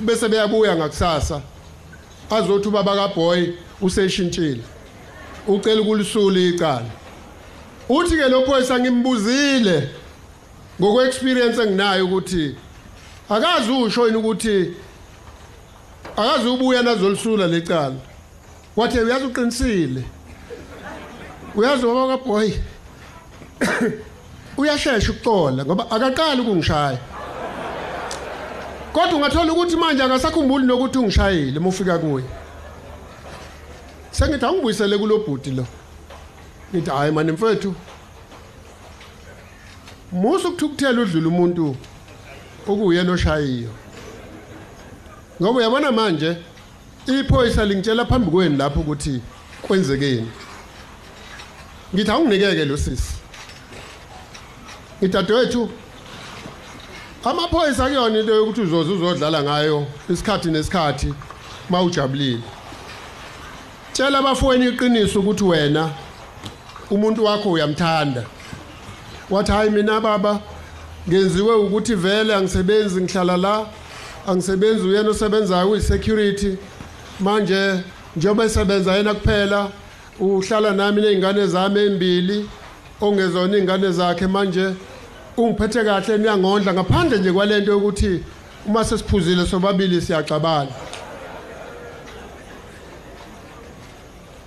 [0.03, 1.43] bese beyabuya ngakusasa.
[2.31, 4.63] Azothi ubaba kaBoy useshintshile.
[5.47, 6.91] Ucela ukulisula icala.
[7.89, 9.91] Uthi ke lo phoyisa ngimbuzile
[10.81, 12.55] ngokwe experience enginayo ukuthi
[13.29, 14.75] akazi usho yini ukuthi
[16.17, 17.97] akazi ubuya nazolisula lecala
[18.77, 20.05] wathi uyazi uqinisile.
[21.55, 22.51] Uyazi baba kaBoy
[24.61, 26.99] uyashesha ukuxola ngoba akaqali ukungishaya.
[28.93, 32.25] Kodwa ungathola ukuthi manje akasakhumbuli nokuthi ungishayile uma ufika kuye.
[34.11, 35.67] Sengithi angibuyisele kulo bhuti lo.
[36.75, 37.75] Ngithi hayi mani mfethu
[40.13, 41.77] musu ukuthukuthela udlula umuntu
[42.67, 43.71] okuyena oshayiyo
[45.43, 46.37] ngoba uyabona manje
[47.07, 49.23] iphoyisa lingitshela phambi kweni lapho ukuthi
[49.63, 50.31] kwenzekeni.
[51.95, 53.20] Ngithi awunginikeke lo sisi.
[55.03, 55.71] Ngidadewethu
[57.25, 61.15] amaphoyisa kuyona into yokuthi uzoze uzodlala ngayo isikhathi nesikhathi
[61.71, 62.43] mawujabulile
[63.93, 65.91] tshela abafowenu iqiniso ukuthi wena
[66.91, 68.25] umuntu wakho uyamthanda.
[69.31, 70.41] Wathi hayi mina baba
[71.09, 73.67] ngenziwe ukuthi vele angisebenzi ngihlala la
[74.27, 76.57] angisebenzi uyena osebenzayo uyi-security.
[77.21, 77.81] Manje
[78.17, 79.69] njengoba esebenza yena kuphela
[80.21, 82.49] uhlala nami ney'ngane zami ey'mbili
[83.01, 84.75] ongezona iy'ngane zakhe manje
[85.37, 86.75] ungiphethe kahle niyangondla.
[86.75, 88.23] Ngaphandle nje kwalento yokuthi
[88.67, 90.71] uma sesiphuzile sobabili siyaxabana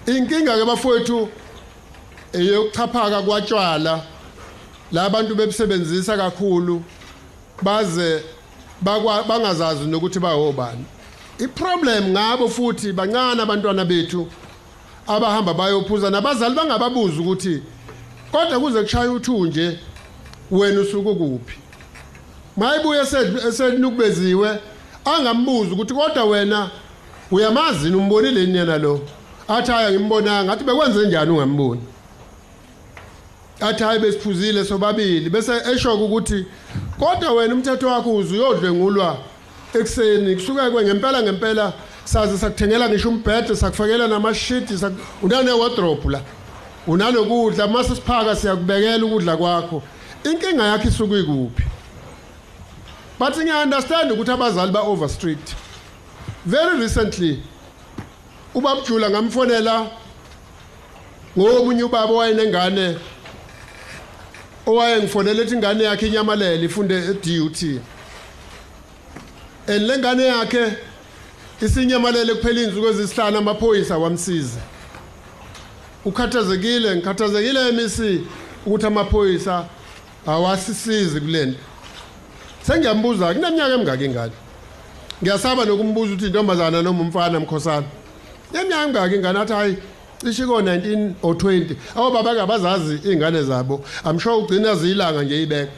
[0.06, 1.30] inkinga ke bafowethu
[2.34, 4.02] eyokuchaphaka kwatshwala
[4.92, 6.84] la bantu bebusebenzisa kakhulu
[7.62, 8.24] baze
[8.82, 10.86] bangazazi nokuthi bawobani
[11.40, 14.28] iproblem ngabo futhi bancane abantwana bethu
[15.08, 17.62] abahamba bayophuza nabazali bangababuza ukuthi
[18.34, 19.80] kodwa kuze kushaya uthunje
[20.52, 21.58] wena usuku kuphi
[22.58, 23.02] mayibuye
[23.48, 24.60] esenikubeziwe
[25.06, 26.70] angambuza ukuthi kodwa wena
[27.32, 29.00] uyamazi umbonile yini yena lo?
[29.48, 31.82] Athi haya ngimbonanga athi bekwenze njani ungamboni
[33.62, 35.30] athi hayi besiphuzile sobabili.
[35.30, 36.46] Bese eshoka ukuthi
[37.00, 39.18] kodwa wena umthetho wakho uze uyodlwengulwa
[39.74, 40.36] ekuseni.
[40.36, 44.74] Kusuke kwe ngempela ngempela saze sakuthengela ngisho umbhede sakufakela namashiti
[45.22, 46.22] unane wardrobe la.
[46.88, 49.84] Unalokudla mase siphaka siyakubekela ukudla kwakho.
[50.24, 51.64] Inkinga yakhe isuke ikuphi?
[53.20, 55.56] But ngiya-understand ukuthi abazali ba-overstrict.
[56.46, 57.44] Very recently
[58.54, 59.92] ubabujula ngamfonela
[61.38, 62.98] ngomunye ubaba owayenengane
[64.68, 67.64] owayengifonela ethi ingane yakhe inyamalele ifunde e-dut
[69.68, 70.78] and le ngane yakhe
[71.62, 74.73] isinyamalele kuphela iy'nsuku ezisihlanu amaphoyisa wamsiza.
[76.06, 78.22] Ukhathazekile ngikhathazekile emisi
[78.66, 79.66] ukuthi amaphoyisa
[80.28, 81.60] awasisizi kule nto.
[82.68, 84.32] Sengiyambuza kuneminyaka emingaki ingane
[85.22, 87.88] ngiyasaba nokumbuza ukuthi intombazana noma umfana mkhosana?
[88.54, 89.78] Yeminyaka emingaki ingane athi hayi
[90.24, 93.84] cishe ko-19 or 20 awobaba-ke abazazi iy'ngane zabo.
[94.06, 95.72] I'm sure ugcina ziyilanga nje ibeka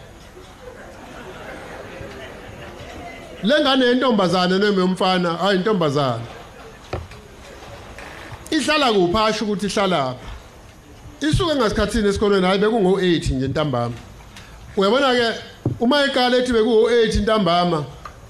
[3.44, 6.35] le ngane yentombazane noma yomfana hayi intombazane
[8.52, 9.18] ihlala kuphi?
[9.18, 10.26] Asho ukuthi ihlalaphi
[11.22, 12.48] isuke ngasikhathini esikolweni?
[12.48, 13.96] Hayi bekungo-8 nje ntambama.
[14.78, 15.34] Uyabona-ke
[15.80, 17.86] uma iqala ethi bekuwo-8 ntambama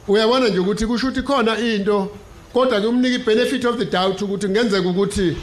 [0.07, 2.11] uyabona nje ukuthi kusho ukuthi khona into
[2.53, 5.37] kodwa-ke umnika i-benefit of the doubt ukuthi kungenzeka ukuthi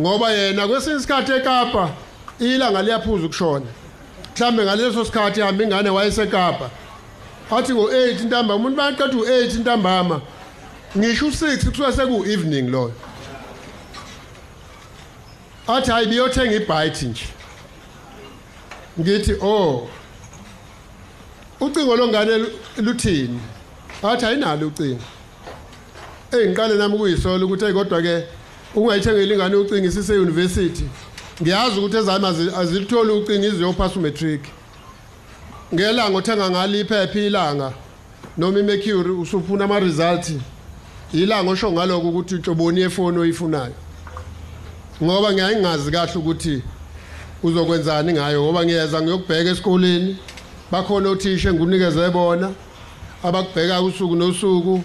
[0.00, 1.90] ngoba yena kwesinye isikhathi ekapa
[2.40, 3.66] ilanga liyaphuza ukushona.
[4.36, 6.70] Mhlawumbe ngaleso sikhathi hamba ingane wayesekapa.
[7.50, 10.20] Athi ngo-8 ntambama umuntu bayaqeda u-8 ntambama.
[10.96, 12.92] Ngisho u-6 kusuke seku-evening loyo.
[15.68, 17.24] Athi hayi biyothenga ibhayithi nje.
[19.00, 19.88] Ngithi oh
[21.60, 23.40] ucingo longane luthini?
[24.02, 25.02] Athi ayinalo ucingo.
[26.32, 28.24] Eyi ngiqale nami ukuyisola ukuthi eyi kodwa-ke
[28.74, 30.84] ungayithengeli ingane ucingo isise-university
[31.42, 32.26] ngiyazi ukuthi ezami
[32.56, 34.42] azilitholi ucingo iziyophasa umatric
[35.74, 37.72] ngelanga othenga ngalo iphepha ilanga
[38.36, 40.32] noma imercury usuphuna ama-result
[41.12, 43.87] ilanga osho ngaloko ukuthi utshoboni yefoni oyifunayo.
[45.02, 46.62] Ngoba ngiyaye ngingazi kahle ukuthi
[47.42, 50.16] uzokwenzani ngayo ngoba ngiyeza ngiyokubheka esikoleni.
[50.70, 52.50] Bakhona othisha engunikeze bona
[53.22, 54.82] abakubheka usuku nosuku.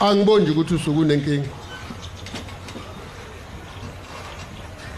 [0.00, 1.48] Angiboni nje ukuthi usuku unenkinga.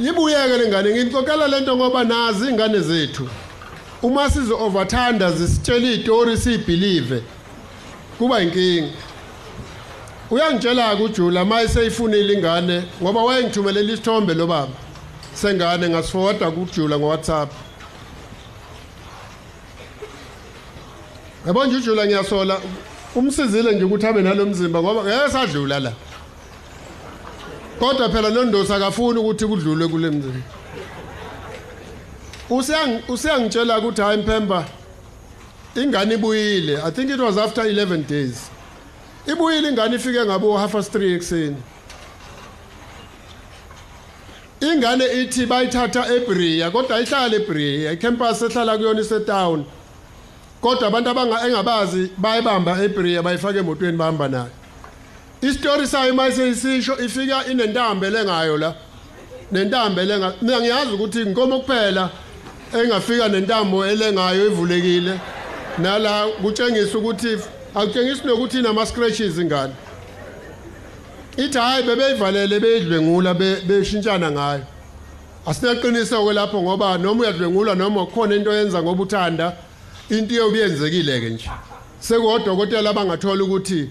[0.01, 3.29] Yibuyeke lengane ngixoxela lento ngoba nazi ingane zethu.
[4.03, 7.23] Uma sizo overthanda zisitshela izitori sibelieve
[8.19, 8.89] kuba inkinga
[10.31, 14.73] uyangitshela kujula maye seyifunile ingane ngoba wayengithumelela isithombe lo baba
[15.35, 17.53] sengane ngasifoda kujula ngoWhatsApp.
[21.47, 22.61] Yabo nje ujula ngiyasola
[23.15, 25.93] umsizile nje ukuthi abe nalomzimba ngoba ngeke sadlula la.
[27.79, 30.41] Kodwa phela nondosa akafuni ukuthi kudlulwe kule mzimba.
[32.51, 34.65] Usiyang usiyangitshela ukuthi hayi Mpemba
[35.77, 36.83] ingane ibuyile.
[36.83, 38.51] I think it was after 11 days.
[39.33, 41.57] Ibuyile ingane ifike ngabo half past 3 ekseni
[44.61, 49.65] ingane ithi bayithatha eBria kodwa ayihlala eBria icampus ehlala kuyona isetown.
[50.61, 54.51] Kodwa abantu abanga engabazi bayibamba eBria bayifaka emotweni bahamba nayo.
[55.43, 58.75] Istory sayo mayise isisho ifika inentambe lengayo la.
[59.53, 62.11] Nentambe lenga mina ngiyazi ukuthi inkomo kuphela
[62.75, 65.21] engafika nentambo elengayo evulekile.
[65.79, 67.39] Nala kutshengisa ukuthi
[67.79, 69.73] akutshengisi nokuthi inama scratches ingane
[71.37, 74.63] ithi hayi bebeyivalele beyidlwengula be- beshintshana ngayo.
[75.47, 79.57] Asinaqiniso-ke lapho ngoba noma uyadlwengula noma kukhona into yenza ngoba uthanda
[80.11, 81.51] into iyobe yenzekile-ke nje.
[82.01, 83.89] Sekuwodokotela abangathola ukuthi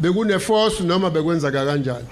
[0.00, 2.08] bekune-force noma bekwenzeka kanjani.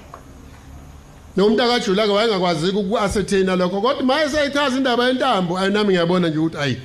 [1.37, 6.59] Nomuntu akajula-ke wayengakwazi uku-ascertaina lokho kodwa ma eseyichaza indaba yentambo ayi nami ngiyabona nje ukuthi
[6.59, 6.79] ayi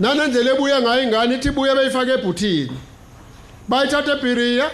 [0.00, 2.72] nanendlela ebuye ngayo ingane ithi ibuye beyifake ebhuthini.
[3.68, 4.70] Bayithatha ebhiriya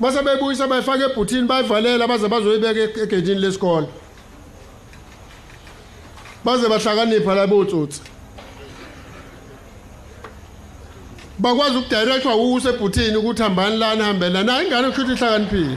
[0.00, 3.86] base beyibuyisa bayifake ebhuthini bayivalela baze bazoyibeka e- egedini lesikole.
[6.44, 8.00] Baze bahlakanipha labo otsotsi
[11.40, 14.52] bakwazi ukudirectwa usebhuthini ukuthi hambani lana hambeni lana.
[14.52, 15.76] Hayi ingane kusho ukuthi ihlakaniphile.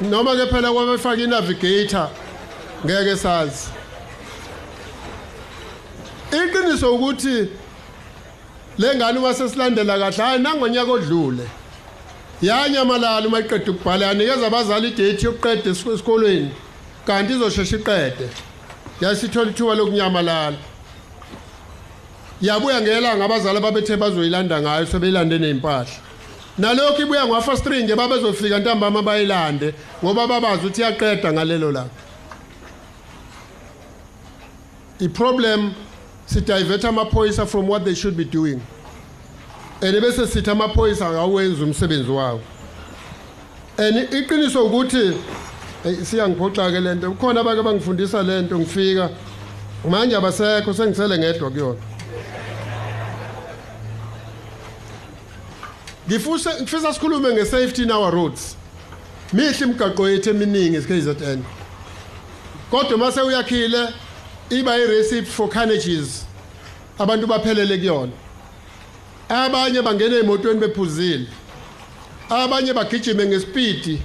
[0.00, 2.08] Noma ke phela kwabefaka inavigator
[2.84, 3.68] ngeke sazi.
[6.32, 7.48] Iqiniso ukuthi
[8.80, 10.22] le ngane uma sesilandela kahle?
[10.24, 11.46] Hayi nangonyaka odlule.
[12.42, 16.50] Yanyamalala uma iqeda ukubhala yanikeza abazali idate yokuqeda esiko- esikolweni.
[17.06, 18.26] Kanti izoshesha iqede.
[19.00, 20.56] Yasithola ithuba lokunyamalala.
[22.42, 25.96] Yabuya ngelanga abazali ababethe bazoyilanda ngayo sebeyilande ney'mpahla.
[26.58, 31.90] Nalokhu ibuya ngwafastring babezofika ntambama bayilande ngoba babazi ukuthi iyaqeda ngalelo langa.
[35.00, 35.72] I-problem
[36.32, 38.60] sidivert amaphoyisa from what they should be doing.
[39.82, 42.40] And bese sithi amaphoyisa akawenzi umsebenzi wawo
[43.80, 45.16] and iqiniso ukuthi
[45.84, 49.10] eyi, siyangiphoxa-ke le nto kukhona abake bangifundisa le nto ngifika.
[49.88, 51.80] Manje abasekho sengisele ngedwa kuyona.
[56.08, 58.56] Ngifuse ngifisa sikhulume nge-safety in our roads.
[59.32, 61.42] Mihle imigaqo yethu eminingi esi-KZN
[62.70, 63.88] kodwa mase uyakhile
[64.50, 66.24] iba i-receipt for carnages.
[66.98, 68.12] Abantu baphelele kuyona.
[69.28, 71.26] Abanye bangena emotweni bephuzile.
[72.30, 73.98] Abanye bagijime ngespeed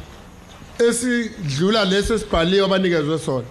[0.79, 3.47] esidlula lesi esibhaliwe abanikezwe sona.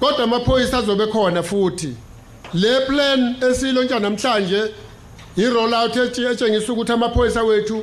[0.00, 1.96] Kodwa amaphoyisa azobe khona futhi.
[2.54, 4.74] Le plan esilontsha namhlanje
[5.36, 7.82] i-roll out etshengisa ukuthi amaphoyisa wethu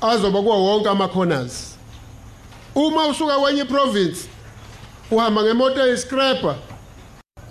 [0.00, 1.76] azoba kuwo wonke ama-corners.
[2.74, 4.28] Uma usuka kwenye province
[5.10, 6.54] uhamba ngemoto eyiscrapper.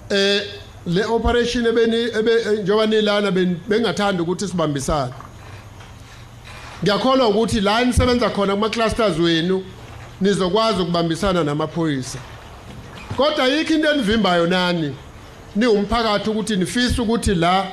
[0.09, 0.41] Eh
[0.87, 5.13] le operation ebeni ebe- eh, njengoba nilana ben- bengathanda ukuthi sibambisane.
[6.83, 9.63] Ngiyakholwa ukuthi la nisebenza khona kuma clusters wenu
[10.21, 12.19] nizokwazi ukubambisana namaphoyisa.
[13.17, 14.95] Kodwa yikho into enivimbayo nani?
[15.55, 17.65] Niwumphakathi ukuthi nifisa ukuthi la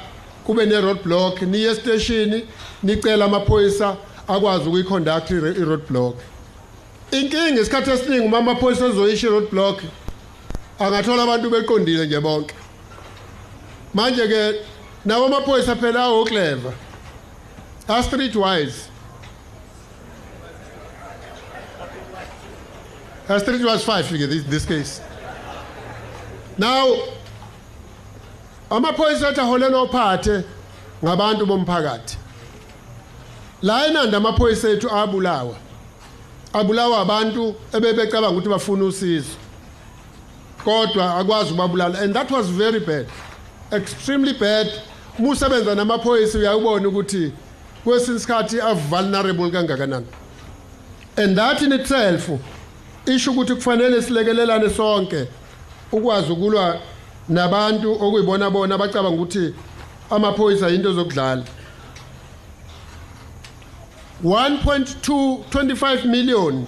[0.44, 2.42] kube ne roadblock niye station
[2.82, 3.96] nicela amaphoyisa
[4.28, 6.16] akwazi ukuyiconduct i roadblock
[7.10, 9.82] inkinga isikhathi esiningi uma amaphoyisa ezoyisha i roadblock
[10.78, 12.54] angathola abantu beqondile nje bonke.
[13.94, 14.60] Manje ke
[15.04, 16.72] nawo amaphoyisa phela awo clever
[17.88, 18.88] a street wise
[23.28, 25.00] a street wise 5 ke this, this case.
[26.58, 26.96] Now
[28.70, 30.44] amaphoyisa athi aholelwa ophathe
[31.04, 32.16] ngabantu bomphakathi.
[33.62, 35.65] La enanda amaphoyisa ethu abulawa.
[36.58, 39.36] Abulawa abantu ebebecabanga ukuthi bafuna usizo.
[40.64, 43.06] Kodwa akwazi ukubabulala and that was very bad
[43.72, 44.66] extremely bad.
[45.18, 47.32] Uma usebenza namaphoyisa uyawubona ukuthi
[47.84, 50.06] kwesinye isikhathi a-vulnerable kangakanani.
[51.16, 52.30] And that in itself
[53.06, 55.26] isho ukuthi kufanele silekelelane sonke
[55.92, 56.80] ukwazi ukulwa
[57.28, 59.54] nabantu okuyibona bona abacabanga ukuthi
[60.10, 61.44] amaphoyisa into zokudlala.
[64.24, 66.66] 1.2 25 million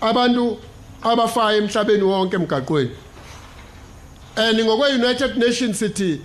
[0.00, 0.58] abantu
[1.02, 2.90] abafayo emhlabeni wonke emgaqweni.
[4.36, 6.20] And ngokwe-united nations sithi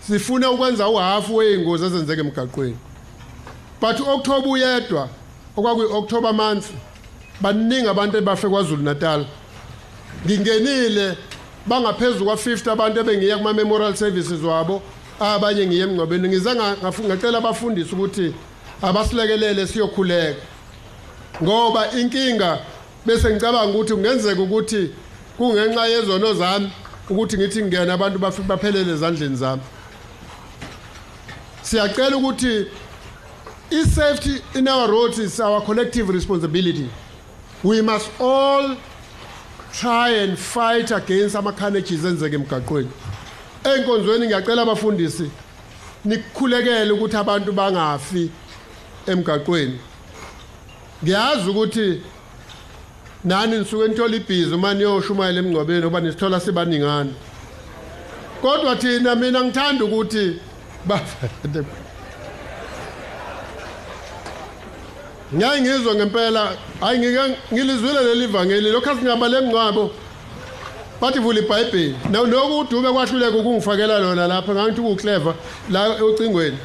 [0.00, 2.76] sifuna ukwenza uhafu wey'ngozi ezenzeka emgaqweni.
[3.80, 5.08] But u-october uyedwa
[5.56, 6.66] okwakuyi-october month
[7.40, 9.26] baningi abantu ebafe kwazulu natal
[10.26, 11.16] ngingenile
[11.66, 14.82] bangaphezu kwa-50 abantu ebengiya kuma-memorial services wabo
[15.20, 16.28] abanye ngiye emngcwabeni.
[16.28, 16.54] Ngize
[17.04, 18.34] ngacela abafundisi ukuthi
[18.82, 20.40] abasilekelele siyokhuleka.
[21.42, 22.58] Ngoba inkinga
[23.06, 24.90] bese ngicabanga ukuthi kungenzeka ukuthi
[25.36, 26.70] kungenxa yezono zami
[27.10, 29.62] ukuthi ngithi ngingena abantu baphelele ezandleni zami.
[31.62, 32.66] Siyacela ukuthi
[33.70, 36.90] i-safety in our roads is our collective responsibility.
[37.62, 38.76] We must all
[39.72, 42.90] try and fight against ama-carnages enzeke emgaqweni.
[43.64, 45.30] Ey'nkonzweni ngiyacela abafundisi
[46.04, 48.30] nikukhulekele ukuthi abantu bangafi.
[49.12, 49.78] Emgaqweni.
[51.02, 52.02] Ngiyazi ukuthi
[53.24, 57.12] nani nisuke nithola ibhizi uma niyoshumayela emngcwabeni ngoba nisithola sibaningana.
[58.42, 60.40] Kodwa thina mina ngithanda ukuthi
[65.34, 69.90] ngiyaye ngizwe ngempela hayi ngike ngilizwile leli vangeli lokho asingaba lengcwabo
[71.00, 71.96] bathi vula iBhayibheli.
[72.10, 75.34] Naw nokudume kwahluleka ukungifakela lona lapha ngathi kuclever
[75.70, 76.58] la ocingweni.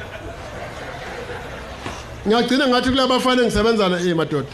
[2.26, 4.48] Ngiyagcina ngathi kulabafana engisebenzana eh madoda.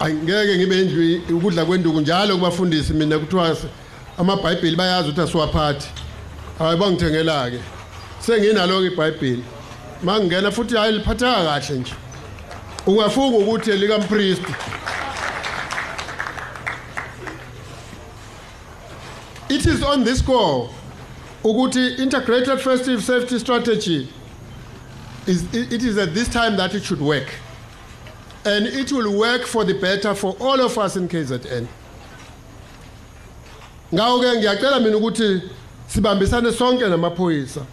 [0.00, 3.56] Angeke ngibe indlu ukudla kwenduku njalo kubafundisi mina kuthiwa
[4.18, 5.88] amabhayibheli bayazi ukuthi asiwaphathi.
[6.58, 7.60] Hayi bangithengela ke
[8.20, 9.44] senginalo iBhayibheli
[10.02, 11.94] mangingena futhi hayi liphatheka kahle nje.
[12.86, 14.54] Ungafunga ukuthi likampristi.
[19.48, 20.70] It is on this score
[21.44, 24.08] ukuthi integrated festive safety strategy
[25.30, 27.28] is it is at this time that it should work.
[28.44, 31.68] And it will work for the better for all of us in KZN
[33.92, 35.42] ngawo ke ngiyacela mina ukuthi
[35.86, 37.66] sibambisane sonke namaphoyisa.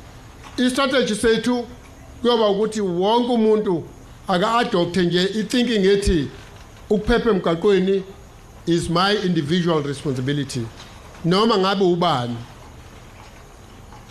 [0.57, 1.67] I-strategy sethu
[2.21, 3.83] kuyoba ukuthi wonke umuntu
[4.27, 6.27] aka-adopte nje i-thinking ethi
[6.89, 8.03] ukuphepha emgaqweni
[8.65, 10.67] is my individual responsibility.
[11.25, 12.37] Noma ngabe ubani.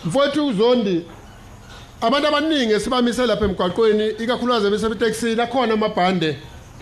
[0.05, 1.05] Mfowethu uzondi
[2.01, 6.37] abantu abaningi esibamise lapha emgwaqweni ikakhulukazi besebetekisini akhona amabhande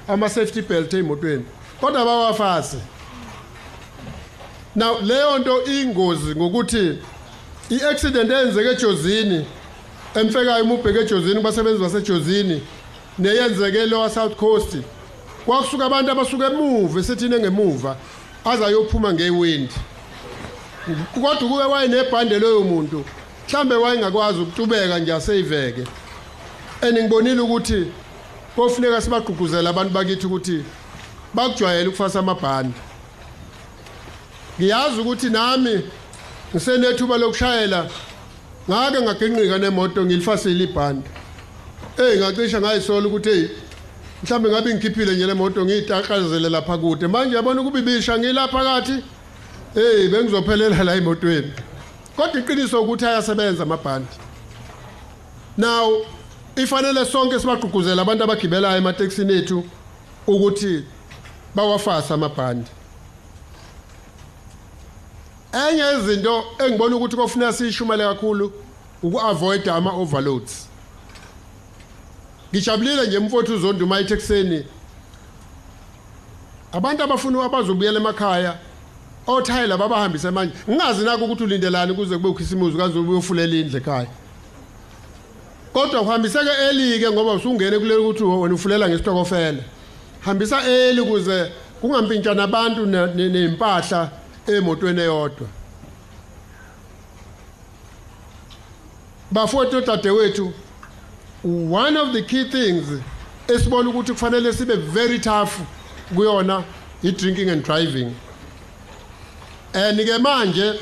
[0.08, 1.46] ama-safety belt ey'motweni.
[1.82, 2.78] Kodwa bawafasi
[4.76, 6.98] now leyo nto iyingozi ngokuthi
[7.70, 9.46] i-accident eyenzeke ejozini
[10.16, 12.64] emfekayo uma ubheke ejozini kubasebenzi basejozini
[13.20, 14.78] neyenzeke lowa south coast
[15.46, 17.96] kwakusuka abantu abasuka emuva esithini engemuva
[18.46, 19.74] azayophuma ngewindi.
[21.14, 23.06] Kodwa kuke wayenebhande loyo muntu
[23.48, 25.84] mhlambe wayengakwazi ukutubeka nje aseyiveke
[26.82, 27.88] and ngibonile ukuthi
[28.56, 30.64] kofuneka sibagqugquzela abantu bakithi ukuthi
[31.34, 32.74] bakujwayele ukufasa amabhande.
[34.60, 35.82] Ngiyazi ukuthi nami
[36.52, 37.90] ngisenethuba lokushayela
[38.70, 41.10] ngake ngaginqika nemoto ngilifasile ibhande.
[41.98, 43.48] Eh ngacisha ngayisola ukuthi hey
[44.24, 47.08] mhlambe ngabe ngikhiphile nje le moto ngiyitaqazele lapha kude.
[47.08, 49.04] Manje yabona ukubibisha ngilapha kathi
[49.74, 51.52] hey bengizophelela la emotweni.
[52.16, 54.16] Kodwa iqiniso ukuthi ayasebenza amabhandi.
[55.58, 56.06] Now
[56.56, 59.64] ifanele sonke sibagqugquzela abantu abagibelayo emateksini ethu
[60.28, 60.84] ukuthi
[61.56, 62.72] bawafasa amabhandi.
[65.54, 68.52] Enye izinto engibona ukuthi kofuneka siyishumele kakhulu
[69.04, 70.68] uku-avoid ama-overloads.
[72.52, 74.66] Ngijabulile nje mfowethu uzondi uma ethekseni
[76.72, 78.58] abantu abafuna abazobuyela emakhaya
[79.28, 80.54] othayela babahambise manje.
[80.70, 84.08] Ngingazi nako ukuthi ulindelani kuze kube ukhisimuzi kaze ubuyofulela indle ekhaya.
[85.74, 89.64] Kodwa uhambiseke eli-ke ngoba usungene kule ukuthi wena ufulela ngesitokofela
[90.22, 91.52] hambisa eli kuze
[91.82, 94.12] kungampintshana abantu ney'mpahla
[94.48, 95.48] emotweni eyodwa.
[99.32, 100.54] Bafowethu odadewethu
[101.72, 102.86] one of the key things
[103.48, 105.60] esibona ukuthi kufanele sibe very tough
[106.16, 106.64] kuyona
[107.04, 108.16] i-drinking and driving.
[109.76, 110.80] And ke manje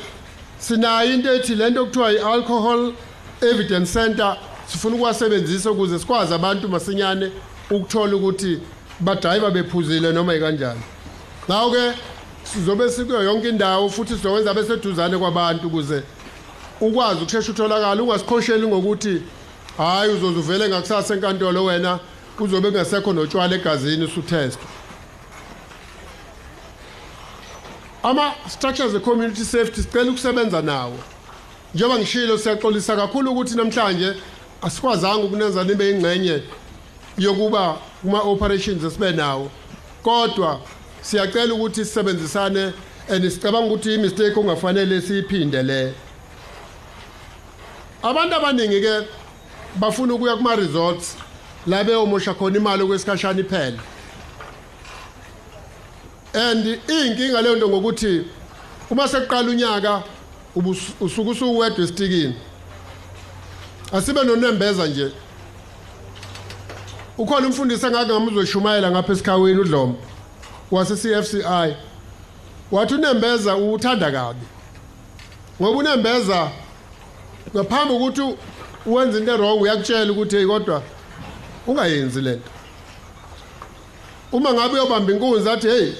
[0.58, 2.92] sinayo into ethi lento kuthiwa i-alcohol
[3.40, 4.36] evidence center
[4.66, 7.32] sifuna ukuwasebenzisa ukuze sikwazi abantu masinyane
[7.70, 8.60] ukuthola ukuthi
[9.00, 10.80] badrayiva bephuzile noma ikanjani.
[11.48, 11.92] Ngawo ke
[12.44, 16.02] sizobe sikuyo yonke indawo futhi sizokwenza beseduzane kwabantu ukuze
[16.80, 19.22] ukwazi ukushesha utholakala ungasikhosheli ngokuthi
[19.76, 21.98] hayi uzoze uvele ngakusasa enkantolo wena
[22.40, 24.58] uzobe kungasekho notshwala egazini usutest.
[28.04, 30.98] Ama-structures e-community safety sicela ukusebenza nawo.
[31.74, 34.14] Njengoba ngishilo siyaxolisa kakhulu ukuthi namhlanje
[34.62, 36.42] asikwazanga ukunenza nibe ingxenye
[37.18, 39.50] yokuba kuma-operations esibe nawo.
[40.02, 40.60] Kodwa
[41.02, 42.72] siyacela ukuthi sisebenzisane
[43.08, 45.94] and sicabanga ukuthi imistake ongafanele siyiphinde le.
[48.02, 49.06] Abantu abaningi-ke
[49.76, 51.16] bafuna ukuya kuma-resorts
[51.66, 53.93] la beyomosha khona imali okwesikhashana iphela
[56.34, 58.24] and iy'nkinga leyo nto ngokuthi
[58.90, 60.02] uma sekuqala unyaka
[61.00, 62.34] usuke usuwedwa esitikini.
[63.92, 65.12] Asibe nonembeza nje.
[67.18, 69.96] Ukhona umfundisi engake ngamuzoshumayela ngapha esikhaweni udlomo.
[70.70, 71.76] wase-CFCI
[72.70, 74.46] wathi unembeza uthanda kabi.
[75.60, 76.50] Ngoba unembeza
[77.54, 78.36] ngaphambi ukuthi
[78.86, 80.82] wenza into wrong uyakutshela ukuthi hey kodwa
[81.66, 82.50] ungayenzi lento
[84.32, 85.92] uma ngabe uyobamba inkunzi athi hey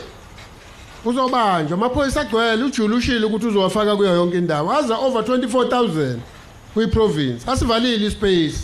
[1.04, 4.72] uzobanjwa amaphoyisa agcwele ujulu ushile ukuthi uzowafaka kuyo yonke indawo.
[4.72, 6.16] Aza over 24000
[6.74, 7.50] kwi-province.
[7.50, 8.58] Asivalile ispace.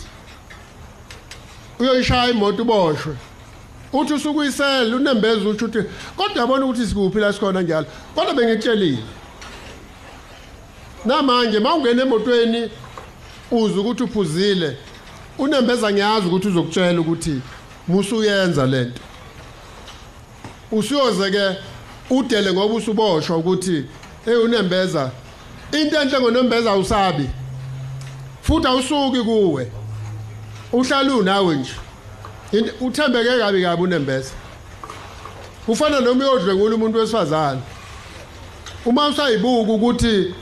[1.79, 3.15] Uyoyishaya imoto uboshwe.
[3.93, 7.87] Uthi usukuyisela unembeza utsho ukuthi kodwa yabona ukuthi sikuphi la sikhona njalo.
[8.15, 9.03] Kodwa bengikutshelile.
[11.05, 12.69] Namanje uma ungena emotweni
[13.51, 14.77] uze ukuthi uphuzile
[15.37, 17.41] unembeza ngiyazi ukuthi uzokutshela ukuthi
[17.87, 19.01] musuyenza lento
[20.71, 21.57] usiyoze ke
[22.11, 23.85] udele ngoba usuboshwa ukuthi
[24.25, 25.11] hey unembeza.
[25.71, 27.29] Into enhle ngonombeza usabi
[28.41, 29.71] futhi awusuki kuwe.
[30.73, 31.73] Uhlala unawe nje.
[32.81, 34.31] Uthembeke kabi kabi unembeza.
[35.65, 37.61] Kufana noma uyodlwengula umuntu wesifazane.
[38.85, 40.33] Uma usayibuka ukuthi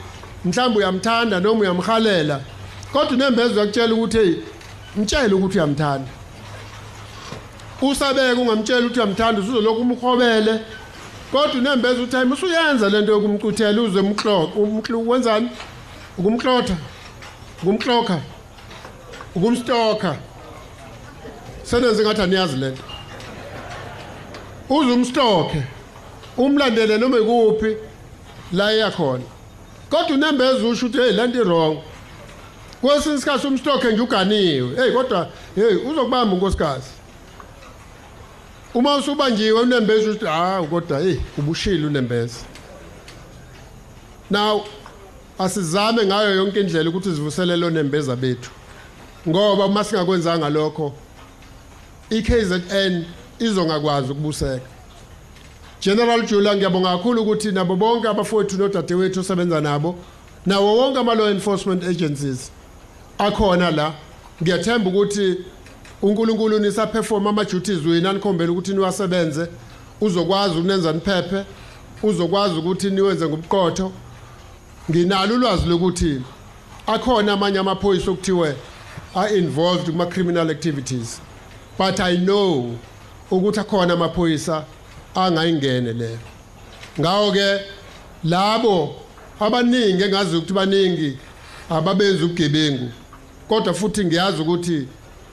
[0.45, 2.41] mhlawumbe uyamthanda noma uyamhalela
[2.93, 4.35] kodwa unembeza uyakutshela ukuthi hey
[4.97, 6.09] mtshele ukuthi uyamthanda.
[7.81, 10.59] Usabeke ungamtshela ukuthi uyamthanda usuzolokhu umhobele
[11.31, 15.49] kodwa unembeza uthi hayi usuyenza lento yokumcuthela uze umxoko umxlo wenzani
[16.17, 16.77] ukumxlotha
[17.63, 18.21] ukumxlokha
[19.35, 20.15] ukumstoka.
[21.63, 22.83] Senenze ngathi aniyazi lento
[24.69, 25.63] uze umstoke.
[26.37, 27.77] Umlandele noma ikuphi
[28.53, 29.23] la eyakhona
[29.89, 31.77] kodwa unembeza usho ukuthi hey lento wrong
[32.81, 34.75] kwesinye isikhathi umstoke nje uganiwe.
[34.75, 36.98] Hey kodwa hey uzokubamba unkosikazi.
[38.73, 42.39] Uma usubanjiwe unembeza ukuthi hawu kodwa hey ubushila unembeza
[44.31, 44.65] now
[45.39, 48.51] asizame ngayo yonke indlela ukuthi sivuselele onembeza bethu
[49.27, 50.93] ngoba uma singakwenzanga lokho
[52.09, 53.05] iKZN
[53.39, 54.65] izongakwazi ukubuseka.
[55.81, 59.95] General Jula ngiyabonga kakhulu ukuthi nabo bonke abafowethu nodadewethu osebenza nabo
[60.45, 62.51] nawo wonke ama law enforcement agencies
[63.17, 63.93] akhona la.
[64.43, 65.37] Ngiyathemba ukuthi
[66.01, 69.47] uNkulunkulu nisa perform ama duties wena anikhombela ukuthi niwasebenze
[70.01, 71.45] uzokwazi ukunenza niphephe
[72.03, 73.91] uzokwazi ukuthi niwenze ngobuqotho.
[74.91, 76.21] Nginalo ulwazi lokuthi
[76.87, 78.55] akhona amanye amaphoyisa okuthiwe
[79.15, 81.21] are involved kuma criminal activities
[81.77, 82.75] but i know
[83.31, 84.65] ukuthi akhona amaphoyisa
[85.15, 86.19] angayingene leyo
[86.99, 87.59] ngawo ke
[88.23, 88.95] labo
[89.39, 91.17] abaningi engazi ukuthi baningi
[91.69, 92.89] ababenza ubugebengu
[93.49, 94.87] kodwa futhi ngiyazi ukuthi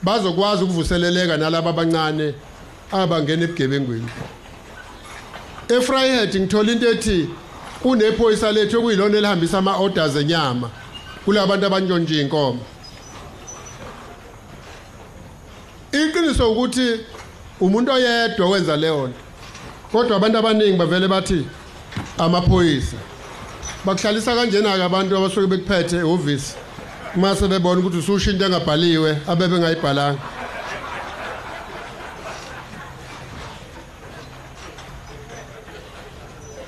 [0.07, 2.27] bazokwazi ukuvuseleleka nalabo abancane
[2.91, 4.11] abangena ebugebengweni
[5.75, 7.19] eFryhead ngithola into ethi
[7.81, 10.67] kunephoyisa lethu okuyilona elihambisa ama orders enyama
[11.25, 12.63] kulabantu abantshontshe inkomo
[15.99, 16.87] iqiniso ukuthi
[17.59, 19.19] umuntu oyedwa wenza leyo nto
[19.91, 21.45] kodwa abantu abaningi bavele bathi
[22.17, 22.97] amaphoyisa.
[23.85, 26.66] Bakuhlalisa kanjena ke abantu abasuke bekuphethe ehhovisi?
[27.17, 30.21] Uma sebebona ukuthi ususho into engabhaliwe abebe ngayibhalanga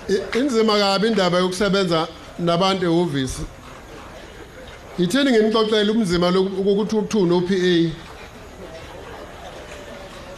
[0.10, 2.08] I- inzima kabi indaba yokusebenza
[2.40, 3.42] nabantu ehhovisi.
[5.00, 7.92] Yithini nginixoxela ubunzima loku- ukuthi ukuthuna o-PA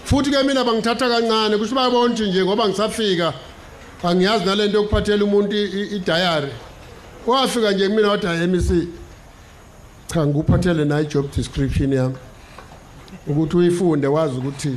[0.05, 3.34] futhi ke mina bangithatha kancane kusho bayabona ukuthi nje ngoba ngisafika
[4.03, 6.51] angiyazi nalento yokuphathela umuntu i- i- idayari
[7.26, 8.88] wafika nje kumina wathi hayi MEC
[10.14, 12.16] cha ngikuphathele nayo job description yami.
[13.28, 14.76] Ukuthi uyifunde wazi ukuthi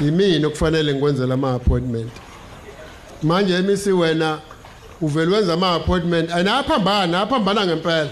[0.00, 2.12] yimini okufanele ngikwenzela ama appointment
[3.22, 4.38] manje MEC wena
[5.00, 8.10] uvela wenza ama appointment anaphambana aphambana ngempela.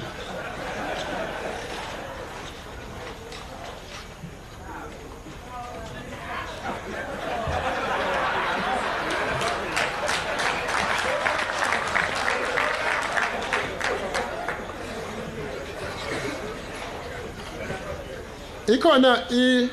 [18.76, 19.68] Ikhona i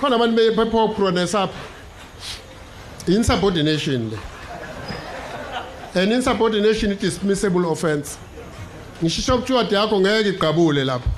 [0.00, 1.50] khona abantu bepho proness up
[3.06, 4.18] insubordination le.
[5.94, 8.16] And insubordination is dismissible offense.
[9.02, 11.08] Ngisho kuthiwa yakho ngeke igqabule lapho.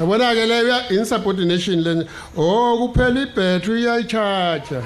[0.00, 4.82] Yabona ke le ya- insubordination le oh kuphela ibattery iyayicharge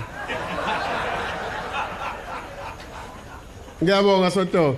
[3.83, 4.77] ngiyabonga soto.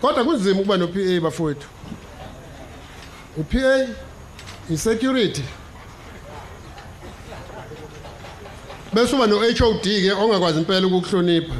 [0.00, 1.68] Kodwa kunzima ukuba no PA bafowethu.
[3.36, 3.88] uPA
[4.70, 5.42] isecurity
[8.92, 11.54] bese uba no HOD ke ongakwazi impela ukukuhlonipha.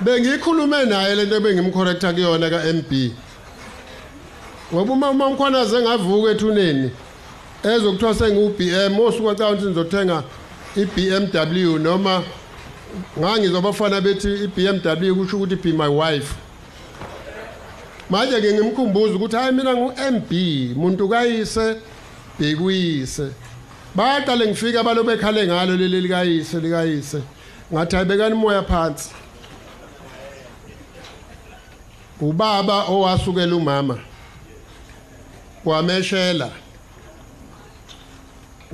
[0.00, 2.92] Bengikhulume naye lento bengimcorrecta kuyona ka MB
[4.72, 6.90] ngoba uma uma umkhwanaze ngavuka ethuneni
[7.62, 10.22] ezokuthiwa sengiwu-BM osuka cha ukuthi nizothenga
[10.76, 12.22] i-BMW noma
[13.18, 16.34] ngangizobafana bethi i-BMW kusho ukuthi be my wife.
[18.10, 20.32] Manje ke ngimkhumbuza ukuthi hayi mina ngu-MB
[20.76, 21.76] muntu kayise
[22.38, 23.32] bekuyise.
[23.94, 27.22] Baqale ngifika balo bekhale ngalo leli likayise likayise.
[27.72, 29.10] Ngathi ayibekani moya phansi.
[32.20, 33.98] Ubaba owasukela umama
[35.64, 36.50] wameshela.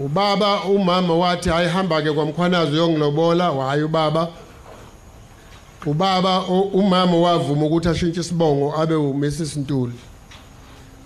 [0.04, 4.28] Ubaba umama wathi ayihamba ke kwamkhwanazi uyongilobola waye ubaba.
[5.86, 9.92] Ubaba o- umama wavuma ukuthi ashintshe isibongo abe uMrs Ntuli.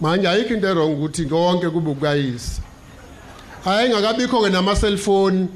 [0.01, 2.63] Manje ayikho into errong ukuthi konke kube ukayisa
[3.65, 5.49] ayengakabikho ke nama cellphone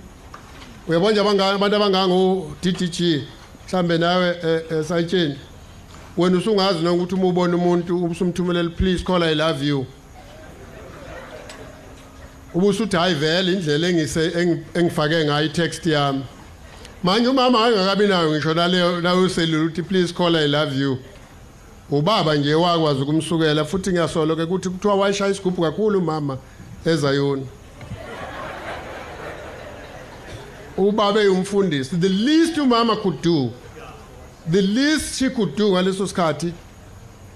[0.88, 3.22] uyabona nje abangani abantu abangango DDG
[3.68, 5.36] mhlambe nawe eh, eh, sayitsheni.
[6.16, 9.86] Wena usungazi noma ukuthi uma ubona umuntu usumthumelela please call i love you.
[12.54, 16.24] Ubusuthi hayi vele indlela engise eng- engifake ngayo i-text yami.
[17.02, 20.98] Manje umama angakabi nayo ngisho naleyo layo selula ukuthi please call i love you.
[21.90, 26.38] Ubaba nje wakwazi ukumsukela futhi ngiyasolo ke ukuthi kuthiwa wayishaya isigubhu kakhulu umama
[26.86, 27.46] ezayoni
[30.76, 33.50] ubaba eyumfundisi the least umama could do
[34.50, 36.52] the least she could do ngaleso sikhathi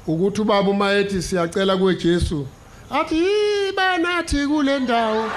[0.06, 2.46] ukuthi ubaba uma ethi siyacela kuwe Jesu.
[2.90, 5.30] Athi yiba nathi kule ndawo?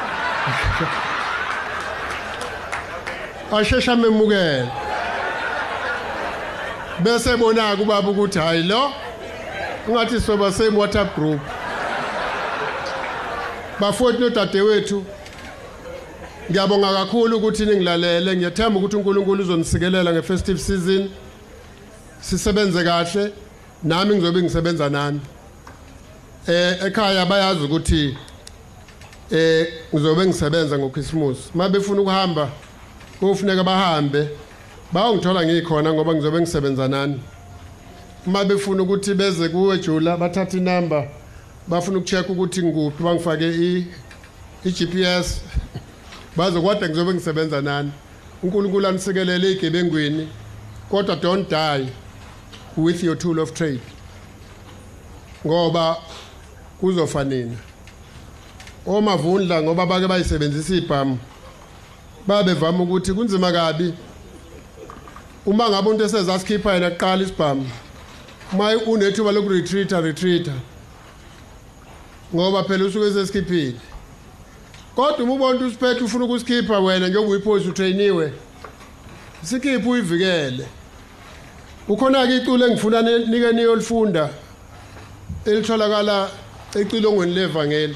[3.52, 4.72] Ashesha memukela
[7.04, 8.92] bese bona kubaba ukuthi hayi lo
[9.88, 11.40] ungathi soba same WhatsApp group.
[13.80, 15.06] Bafowethu nodadewethu
[16.52, 18.36] ngiyabonga kakhulu ukuthi ningilalele.
[18.36, 21.10] Ngiyathemba ukuthi uNkulunkulu uzonisikelela ngefestive season.
[22.22, 23.32] Sisebenze kahle.
[23.84, 25.22] Nami ngizobe ngisebenza nani
[26.48, 28.18] eh ekhaya bayazi ukuthi
[29.32, 32.50] eh ngizobe ngisebenza ngoChristmas mabefuna ukuhamba
[33.20, 34.30] kufuneka bahambe
[34.92, 37.22] bawungithola ngikhona ngoba ngizobe ngisebenza nani.
[38.28, 41.08] Uma befuna ukuthi beze kuwe Jula bathatha inamba
[41.68, 43.86] bafuna ukucheck ukuthi ngikuphi bangifake i
[44.66, 45.42] i-GPS
[46.36, 47.92] bazokwada ngizobe ngisebenza nani.
[48.44, 50.28] uNkulunkulu anisekelele igebengwini
[50.90, 51.90] kodwa don't die
[52.78, 53.82] with your tool of trade.
[55.46, 55.98] Ngoba
[56.80, 57.56] kuzofa nina
[58.86, 61.18] omavundla ngoba bake bayisebenzisa ibhamu
[62.28, 63.94] babevama ukuthi kunzima kabi.
[65.46, 67.70] Uma ngabe umuntu esezasikhipha yena kuqala isibhamu
[68.54, 70.54] uma unethuba lokuretreata retreata
[72.36, 73.76] ngoba phela usuke sesikhiphile
[74.96, 78.34] kodwa uma ubona ukuthi usiphethe ufuna ukusikhipha wena njengoba uyiphoyisa utrainiwe
[79.44, 80.68] sikhiphe uyivikele.
[81.88, 84.30] Ukhona-ke iculo engifuna ni- nike niyolifunda
[85.46, 86.30] elitholakala
[86.76, 87.96] ecilongweni levangeli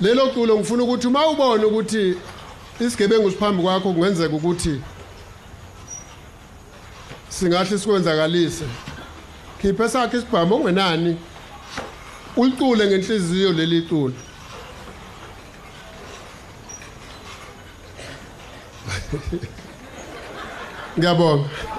[0.00, 2.16] lelo culo ngifuna ukuthi uma ubona ukuthi
[2.80, 4.80] isigebengu siphambi kwakho kungenzeka ukuthi
[7.28, 8.64] singahle sikwenzakalise
[9.60, 11.18] khiphe sakhe isibhamu ongenani
[12.36, 14.14] ulicule ngenhliziyo leli culo.
[20.98, 21.75] Ngiyabonga.